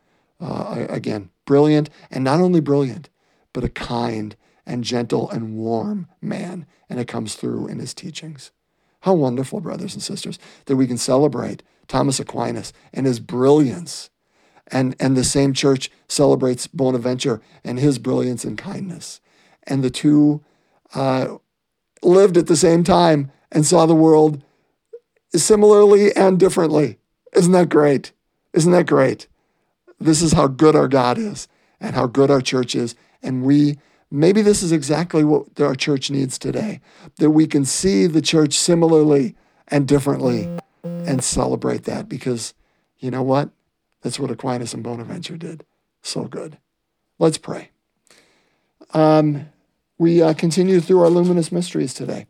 Uh, 0.41 0.85
again, 0.89 1.29
brilliant, 1.45 1.89
and 2.09 2.23
not 2.23 2.39
only 2.39 2.61
brilliant, 2.61 3.09
but 3.53 3.63
a 3.63 3.69
kind 3.69 4.35
and 4.65 4.83
gentle 4.83 5.29
and 5.29 5.55
warm 5.55 6.07
man. 6.21 6.65
And 6.89 6.99
it 6.99 7.07
comes 7.07 7.35
through 7.35 7.67
in 7.67 7.79
his 7.79 7.93
teachings. 7.93 8.51
How 9.01 9.13
wonderful, 9.13 9.61
brothers 9.61 9.93
and 9.93 10.03
sisters, 10.03 10.39
that 10.65 10.75
we 10.75 10.87
can 10.87 10.97
celebrate 10.97 11.63
Thomas 11.87 12.19
Aquinas 12.19 12.73
and 12.93 13.05
his 13.05 13.19
brilliance. 13.19 14.09
And, 14.71 14.95
and 14.99 15.17
the 15.17 15.23
same 15.23 15.53
church 15.53 15.89
celebrates 16.07 16.67
Bonaventure 16.67 17.41
and 17.63 17.79
his 17.79 17.99
brilliance 17.99 18.43
and 18.43 18.57
kindness. 18.57 19.19
And 19.63 19.83
the 19.83 19.89
two 19.89 20.43
uh, 20.93 21.37
lived 22.01 22.37
at 22.37 22.47
the 22.47 22.55
same 22.55 22.83
time 22.83 23.31
and 23.51 23.65
saw 23.65 23.85
the 23.85 23.95
world 23.95 24.43
similarly 25.35 26.15
and 26.15 26.39
differently. 26.39 26.97
Isn't 27.35 27.51
that 27.53 27.69
great? 27.69 28.11
Isn't 28.53 28.71
that 28.71 28.87
great? 28.87 29.27
This 29.99 30.21
is 30.21 30.33
how 30.33 30.47
good 30.47 30.75
our 30.75 30.87
God 30.87 31.17
is 31.17 31.47
and 31.79 31.95
how 31.95 32.07
good 32.07 32.31
our 32.31 32.41
church 32.41 32.75
is. 32.75 32.95
And 33.21 33.43
we, 33.43 33.77
maybe 34.09 34.41
this 34.41 34.63
is 34.63 34.71
exactly 34.71 35.23
what 35.23 35.59
our 35.59 35.75
church 35.75 36.09
needs 36.09 36.37
today 36.37 36.81
that 37.17 37.31
we 37.31 37.47
can 37.47 37.65
see 37.65 38.07
the 38.07 38.21
church 38.21 38.57
similarly 38.57 39.35
and 39.67 39.87
differently 39.87 40.49
and 40.83 41.23
celebrate 41.23 41.83
that 41.83 42.09
because 42.09 42.53
you 42.97 43.11
know 43.11 43.23
what? 43.23 43.49
That's 44.01 44.19
what 44.19 44.31
Aquinas 44.31 44.73
and 44.73 44.83
Bonaventure 44.83 45.37
did. 45.37 45.65
So 46.01 46.25
good. 46.25 46.57
Let's 47.17 47.37
pray. 47.37 47.71
Um, 48.93 49.49
we 49.97 50.21
uh, 50.21 50.33
continue 50.33 50.79
through 50.79 51.01
our 51.01 51.09
luminous 51.09 51.51
mysteries 51.51 51.93
today, 51.93 52.25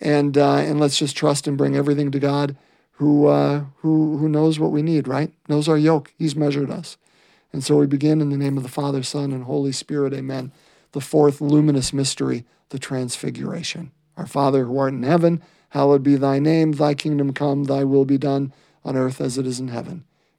and 0.00 0.36
uh, 0.36 0.56
and 0.56 0.78
let's 0.78 0.98
just 0.98 1.16
trust 1.16 1.46
and 1.46 1.56
bring 1.56 1.74
everything 1.74 2.10
to 2.10 2.18
God, 2.18 2.56
who 2.92 3.26
uh, 3.26 3.64
who 3.78 4.18
who 4.18 4.28
knows 4.28 4.60
what 4.60 4.70
we 4.70 4.82
need, 4.82 5.08
right? 5.08 5.32
Knows 5.48 5.68
our 5.68 5.78
yoke. 5.78 6.12
He's 6.18 6.36
measured 6.36 6.70
us, 6.70 6.98
and 7.52 7.64
so 7.64 7.76
we 7.76 7.86
begin 7.86 8.20
in 8.20 8.28
the 8.28 8.36
name 8.36 8.58
of 8.58 8.62
the 8.62 8.68
Father, 8.68 9.02
Son, 9.02 9.32
and 9.32 9.44
Holy 9.44 9.72
Spirit. 9.72 10.12
Amen. 10.12 10.52
The 10.92 11.00
fourth 11.00 11.40
luminous 11.40 11.92
mystery, 11.92 12.44
the 12.68 12.78
Transfiguration. 12.78 13.90
Our 14.16 14.26
Father 14.26 14.66
who 14.66 14.78
art 14.78 14.92
in 14.92 15.04
heaven, 15.04 15.42
hallowed 15.70 16.02
be 16.02 16.16
thy 16.16 16.38
name. 16.38 16.72
Thy 16.72 16.94
kingdom 16.94 17.32
come. 17.32 17.64
Thy 17.64 17.84
will 17.84 18.04
be 18.04 18.18
done 18.18 18.52
on 18.84 18.96
earth 18.96 19.20
as 19.20 19.38
it 19.38 19.46
is 19.46 19.60
in 19.60 19.68
heaven. 19.68 20.04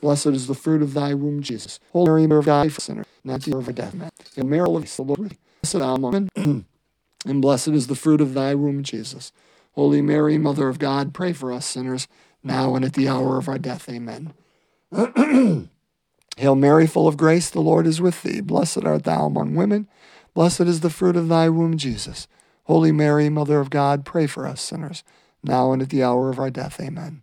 Blessed 0.00 0.26
is 0.28 0.46
the 0.46 0.54
fruit 0.54 0.82
of 0.82 0.94
thy 0.94 1.14
womb, 1.14 1.42
Jesus. 1.42 1.80
Holy 1.92 2.08
Mary, 2.08 2.26
Mother 2.26 2.38
of 2.38 2.46
God, 2.46 2.72
sinner, 2.72 3.04
not 3.24 3.42
to 3.42 3.56
of 3.56 3.74
death. 3.74 3.94
Man. 3.94 4.10
Hail 4.34 4.44
Mary, 4.44 4.68
of 4.68 4.96
the 4.96 5.02
Lord 5.02 5.36
Blessed 5.62 6.34
and 7.26 7.42
blessed 7.42 7.68
is 7.68 7.88
the 7.88 7.96
fruit 7.96 8.20
of 8.20 8.34
thy 8.34 8.54
womb, 8.54 8.82
Jesus. 8.82 9.32
Holy 9.72 10.00
Mary, 10.00 10.38
Mother 10.38 10.68
of 10.68 10.78
God, 10.78 11.12
pray 11.12 11.32
for 11.32 11.52
us 11.52 11.66
sinners, 11.66 12.06
now 12.44 12.76
and 12.76 12.84
at 12.84 12.92
the 12.92 13.08
hour 13.08 13.38
of 13.38 13.48
our 13.48 13.58
death. 13.58 13.88
Amen. 13.88 14.34
Hail 16.36 16.54
Mary, 16.54 16.86
full 16.86 17.08
of 17.08 17.16
grace, 17.16 17.50
the 17.50 17.60
Lord 17.60 17.86
is 17.86 18.00
with 18.00 18.22
thee. 18.22 18.40
Blessed 18.40 18.84
art 18.84 19.02
thou 19.04 19.26
among 19.26 19.56
women. 19.56 19.88
Blessed 20.34 20.60
is 20.62 20.80
the 20.80 20.90
fruit 20.90 21.16
of 21.16 21.28
thy 21.28 21.48
womb, 21.48 21.76
Jesus. 21.76 22.28
Holy 22.64 22.92
Mary, 22.92 23.28
Mother 23.28 23.58
of 23.58 23.70
God, 23.70 24.04
pray 24.04 24.28
for 24.28 24.46
us 24.46 24.60
sinners, 24.60 25.02
now 25.42 25.72
and 25.72 25.82
at 25.82 25.90
the 25.90 26.04
hour 26.04 26.30
of 26.30 26.38
our 26.38 26.50
death. 26.50 26.80
Amen. 26.80 27.22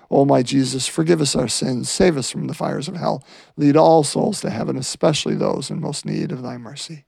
O 0.11 0.25
my 0.25 0.43
Jesus, 0.43 0.87
forgive 0.87 1.21
us 1.21 1.37
our 1.37 1.47
sins, 1.47 1.89
save 1.89 2.17
us 2.17 2.29
from 2.29 2.47
the 2.47 2.53
fires 2.53 2.89
of 2.89 2.97
hell, 2.97 3.23
lead 3.55 3.77
all 3.77 4.03
souls 4.03 4.41
to 4.41 4.49
heaven, 4.49 4.75
especially 4.75 5.35
those 5.35 5.69
in 5.69 5.79
most 5.79 6.05
need 6.05 6.33
of 6.33 6.43
thy 6.43 6.57
mercy. 6.57 7.05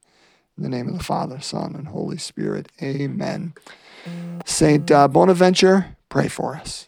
In 0.58 0.64
the 0.64 0.70
name 0.70 0.88
of 0.88 0.98
the 0.98 1.04
Father, 1.04 1.42
Son, 1.42 1.76
and 1.76 1.90
Holy 1.90 2.18
Spirit. 2.18 2.72
Amen. 2.82 3.54
Saint 4.46 4.90
uh, 4.90 5.10
Bonaventure, 5.10 5.98
pray 6.08 6.30
for 6.30 6.56
us. 6.56 6.88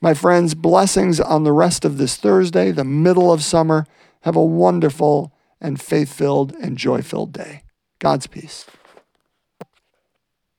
My 0.00 0.14
friends, 0.14 0.54
blessings 0.54 1.18
on 1.18 1.42
the 1.42 1.52
rest 1.52 1.84
of 1.84 1.98
this 1.98 2.16
Thursday, 2.16 2.70
the 2.70 2.84
middle 2.84 3.32
of 3.32 3.42
summer. 3.42 3.86
Have 4.20 4.36
a 4.36 4.44
wonderful 4.44 5.32
and 5.60 5.80
faith 5.80 6.12
filled 6.12 6.52
and 6.60 6.78
joy 6.78 7.02
filled 7.02 7.32
day. 7.32 7.62
God's 7.98 8.26
peace. 8.26 8.66